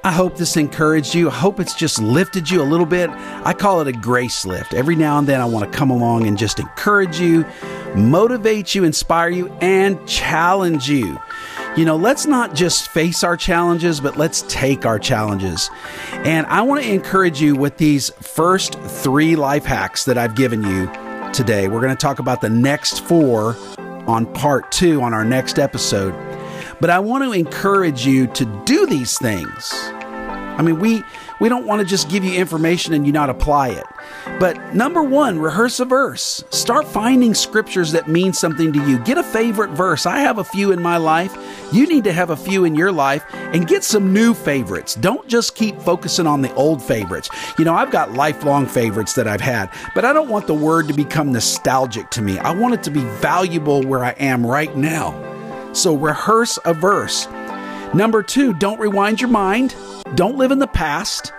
I 0.06 0.12
hope 0.12 0.36
this 0.36 0.58
encouraged 0.58 1.16
you. 1.16 1.30
I 1.30 1.34
hope 1.34 1.62
it's 1.62 1.74
just 1.74 1.98
lifted 2.02 2.50
you 2.50 2.62
a 2.62 2.64
little 2.64 2.86
bit. 2.86 3.10
I 3.10 3.54
call 3.54 3.80
it 3.80 3.88
a 3.88 3.94
grace 3.94 4.46
lift. 4.46 4.74
Every 4.74 4.98
now 4.98 5.18
and 5.18 5.28
then, 5.28 5.40
I 5.40 5.46
want 5.46 5.72
to 5.72 5.78
come 5.78 5.90
along 5.90 6.28
and 6.28 6.38
just 6.38 6.60
encourage 6.60 7.22
you, 7.22 7.46
motivate 7.96 8.76
you, 8.76 8.84
inspire 8.84 9.30
you, 9.30 9.48
and 9.62 10.06
challenge 10.06 10.90
you. 10.90 11.18
You 11.78 11.86
know, 11.86 11.96
let's 11.96 12.26
not 12.26 12.54
just 12.54 12.90
face 12.90 13.24
our 13.24 13.38
challenges, 13.38 14.02
but 14.02 14.18
let's 14.18 14.42
take 14.50 14.86
our 14.86 15.00
challenges. 15.00 15.70
And 16.12 16.46
I 16.48 16.64
want 16.64 16.84
to 16.84 16.92
encourage 16.92 17.42
you 17.42 17.56
with 17.56 17.78
these 17.78 18.10
first 18.22 18.76
three 18.76 19.38
life 19.38 19.64
hacks 19.64 20.04
that 20.04 20.18
I've 20.18 20.36
given 20.36 20.64
you 20.64 20.92
today. 21.32 21.70
We're 21.70 21.82
going 21.82 21.96
to 21.96 22.02
talk 22.02 22.20
about 22.20 22.42
the 22.42 22.50
next 22.50 23.06
four 23.06 23.56
on 24.06 24.32
part 24.34 24.70
two 24.70 25.02
on 25.02 25.14
our 25.14 25.24
next 25.24 25.60
episode. 25.60 26.14
But 26.84 26.90
I 26.90 27.00
want 27.00 27.24
to 27.24 27.32
encourage 27.32 28.06
you 28.06 28.28
to 28.28 28.44
do 28.66 28.86
these 28.86 29.18
things. 29.18 29.72
I 29.72 30.62
mean, 30.62 30.80
we 30.80 31.02
we 31.40 31.48
don't 31.48 31.66
want 31.66 31.80
to 31.80 31.88
just 31.88 32.10
give 32.10 32.26
you 32.26 32.34
information 32.34 32.94
and 32.94 33.08
you 33.08 33.14
not 33.14 33.30
apply 33.30 33.70
it. 33.70 33.86
But 34.38 34.76
number 34.76 35.02
1, 35.02 35.40
rehearse 35.40 35.80
a 35.80 35.86
verse. 35.86 36.44
Start 36.50 36.86
finding 36.86 37.36
scriptures 37.36 37.94
that 37.94 38.10
mean 38.10 38.34
something 38.34 38.74
to 38.74 38.86
you. 38.86 39.00
Get 39.00 39.18
a 39.18 39.24
favorite 39.24 39.70
verse. 39.70 40.06
I 40.06 40.20
have 40.20 40.40
a 40.40 40.44
few 40.44 40.74
in 40.74 40.82
my 40.82 40.98
life. 40.98 41.34
You 41.72 41.88
need 41.88 42.04
to 42.04 42.12
have 42.12 42.32
a 42.32 42.36
few 42.36 42.66
in 42.66 42.76
your 42.76 42.92
life 42.92 43.24
and 43.32 43.66
get 43.66 43.86
some 43.86 44.12
new 44.12 44.34
favorites. 44.34 44.96
Don't 44.96 45.26
just 45.30 45.56
keep 45.56 45.80
focusing 45.80 46.28
on 46.28 46.42
the 46.42 46.54
old 46.56 46.84
favorites. 46.84 47.30
You 47.58 47.64
know, 47.64 47.76
I've 47.76 47.92
got 47.92 48.12
lifelong 48.12 48.66
favorites 48.66 49.14
that 49.14 49.26
I've 49.26 49.40
had, 49.40 49.70
but 49.96 50.04
I 50.04 50.12
don't 50.12 50.28
want 50.28 50.48
the 50.48 50.54
word 50.54 50.90
to 50.90 50.94
become 50.94 51.32
nostalgic 51.32 52.10
to 52.10 52.22
me. 52.22 52.40
I 52.40 52.54
want 52.54 52.74
it 52.74 52.84
to 52.84 52.92
be 52.92 53.06
valuable 53.22 53.84
where 53.84 54.04
I 54.04 54.12
am 54.20 54.46
right 54.46 54.76
now. 54.76 55.33
So 55.74 55.96
rehearse 55.96 56.58
a 56.66 56.74
verse. 56.74 57.28
Number 57.94 58.24
two, 58.24 58.54
don't 58.54 58.80
rewind 58.80 59.22
your 59.22 59.30
mind. 59.30 59.76
Don't 60.16 60.38
live 60.38 60.52
in 60.52 60.60
the 60.60 60.68
past. 60.68 61.32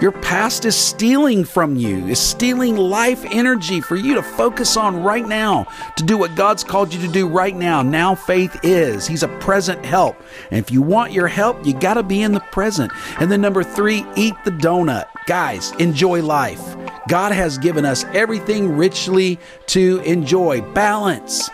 Your 0.00 0.12
past 0.12 0.64
is 0.64 0.76
stealing 0.76 1.44
from 1.44 1.76
you, 1.76 2.08
is 2.08 2.18
stealing 2.18 2.76
life 2.76 3.24
energy 3.26 3.80
for 3.80 3.96
you 3.96 4.14
to 4.14 4.22
focus 4.22 4.76
on 4.76 5.02
right 5.02 5.26
now, 5.26 5.66
to 5.96 6.04
do 6.04 6.18
what 6.18 6.34
God's 6.34 6.64
called 6.64 6.92
you 6.92 7.00
to 7.06 7.12
do 7.12 7.28
right 7.28 7.54
now. 7.54 7.80
Now 7.80 8.14
faith 8.14 8.58
is. 8.62 9.06
He's 9.06 9.22
a 9.22 9.28
present 9.38 9.84
help. 9.84 10.20
And 10.50 10.58
if 10.58 10.70
you 10.70 10.82
want 10.82 11.12
your 11.12 11.28
help, 11.28 11.64
you 11.64 11.72
got 11.72 11.94
to 11.94 12.02
be 12.02 12.22
in 12.22 12.32
the 12.32 12.40
present. 12.40 12.92
And 13.20 13.30
then 13.30 13.40
number 13.40 13.62
three, 13.62 14.04
eat 14.16 14.34
the 14.44 14.50
donut. 14.50 15.06
Guys, 15.26 15.72
enjoy 15.78 16.22
life. 16.22 16.76
God 17.08 17.32
has 17.32 17.56
given 17.56 17.84
us 17.84 18.04
everything 18.12 18.76
richly 18.76 19.38
to 19.68 20.00
enjoy. 20.04 20.60
Balance 20.72 21.48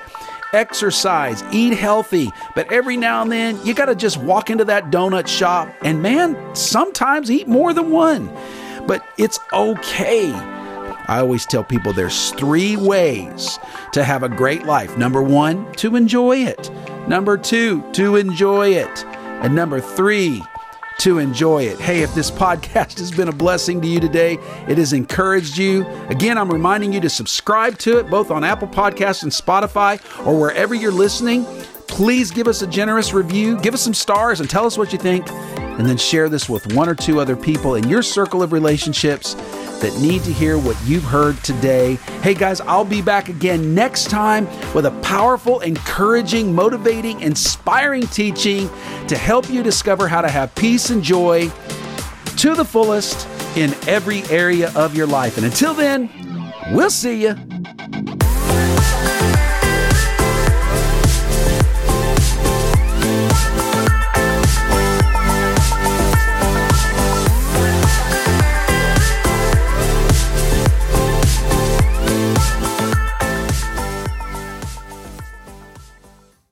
exercise, 0.53 1.43
eat 1.53 1.75
healthy, 1.75 2.31
but 2.55 2.73
every 2.73 2.97
now 2.97 3.23
and 3.23 3.33
then 3.33 3.65
you 3.65 3.75
got 3.75 3.87
to 3.87 3.95
just 3.95 4.17
walk 4.19 4.51
into 4.51 4.65
that 4.65 4.91
donut 4.91 5.27
shop 5.27 5.73
and 5.83 6.03
man, 6.03 6.37
sometimes 6.55 7.31
eat 7.31 7.49
more 7.49 7.73
than 7.73 7.91
one. 7.91 8.31
But 8.87 9.07
it's 9.19 9.39
okay. 9.53 10.33
I 11.11 11.19
always 11.19 11.45
tell 11.45 11.65
people 11.65 11.93
there's 11.93 12.31
three 12.33 12.77
ways 12.77 13.59
to 13.93 14.05
have 14.05 14.23
a 14.23 14.29
great 14.29 14.65
life. 14.65 14.97
Number 14.97 15.23
one, 15.23 15.71
to 15.73 15.97
enjoy 15.97 16.37
it. 16.37 16.71
Number 17.09 17.37
two, 17.37 17.83
to 17.93 18.17
enjoy 18.17 18.69
it. 18.75 19.05
And 19.43 19.55
number 19.55 19.81
three, 19.81 20.43
to 21.01 21.19
enjoy 21.19 21.65
it. 21.65 21.81
Hey, 21.81 22.03
if 22.03 22.15
this 22.15 22.31
podcast 22.41 22.99
has 22.99 23.11
been 23.11 23.29
a 23.29 23.33
blessing 23.33 23.81
to 23.81 23.89
you 23.89 24.01
today, 24.01 24.35
it 24.69 24.79
has 24.79 24.93
encouraged 24.93 25.57
you. 25.57 25.87
Again, 26.09 26.39
I'm 26.39 26.51
reminding 26.51 26.93
you 26.93 27.01
to 27.01 27.11
subscribe 27.11 27.79
to 27.79 27.99
it 27.99 28.09
both 28.11 28.31
on 28.31 28.45
Apple 28.45 28.69
Podcasts 28.69 29.23
and 29.23 29.33
Spotify 29.33 30.01
or 30.27 30.39
wherever 30.39 30.75
you're 30.75 30.93
listening. 30.93 31.45
Please 31.89 32.31
give 32.31 32.47
us 32.47 32.63
a 32.63 32.67
generous 32.67 33.13
review, 33.13 33.59
give 33.61 33.75
us 33.75 33.83
some 33.83 33.95
stars, 33.95 34.41
and 34.41 34.49
tell 34.49 34.65
us 34.65 34.79
what 34.79 34.93
you 34.93 34.99
think. 34.99 35.29
And 35.31 35.89
then 35.89 35.97
share 35.97 36.29
this 36.29 36.49
with 36.49 36.75
one 36.75 36.89
or 36.89 36.95
two 36.95 37.19
other 37.19 37.35
people 37.35 37.75
in 37.75 37.89
your 37.89 38.03
circle 38.03 38.43
of 38.43 38.53
relationships 38.53 39.35
that 39.81 39.99
need 40.01 40.23
to 40.25 40.33
hear 40.33 40.59
what 40.59 40.77
you've 40.85 41.05
heard 41.05 41.37
today. 41.43 41.97
Hey 42.23 42.35
guys, 42.35 42.61
I'll 42.61 42.85
be 42.85 43.03
back 43.03 43.29
again 43.29 43.75
next 43.75 44.11
time 44.11 44.47
with 44.75 44.87
a 44.87 44.91
powerful, 45.03 45.61
encouraging, 45.61 46.55
motivating, 46.55 47.21
inspiring 47.21 48.07
teaching 48.07 48.69
to 49.09 49.17
help 49.17 49.51
you 49.51 49.63
discover 49.63 50.09
how 50.09 50.21
to 50.21 50.29
have 50.29 50.55
peace 50.55 50.91
and 50.91 51.03
joy 51.03 51.51
to 52.37 52.55
the 52.55 52.65
fullest 52.65 53.27
in 53.57 53.75
every 53.89 54.23
area 54.25 54.73
of 54.75 54.95
your 54.95 55.07
life. 55.07 55.37
And 55.37 55.47
until 55.47 55.75
then, 55.75 56.09
we'll 56.73 56.91
see 56.91 57.23
you 57.23 57.35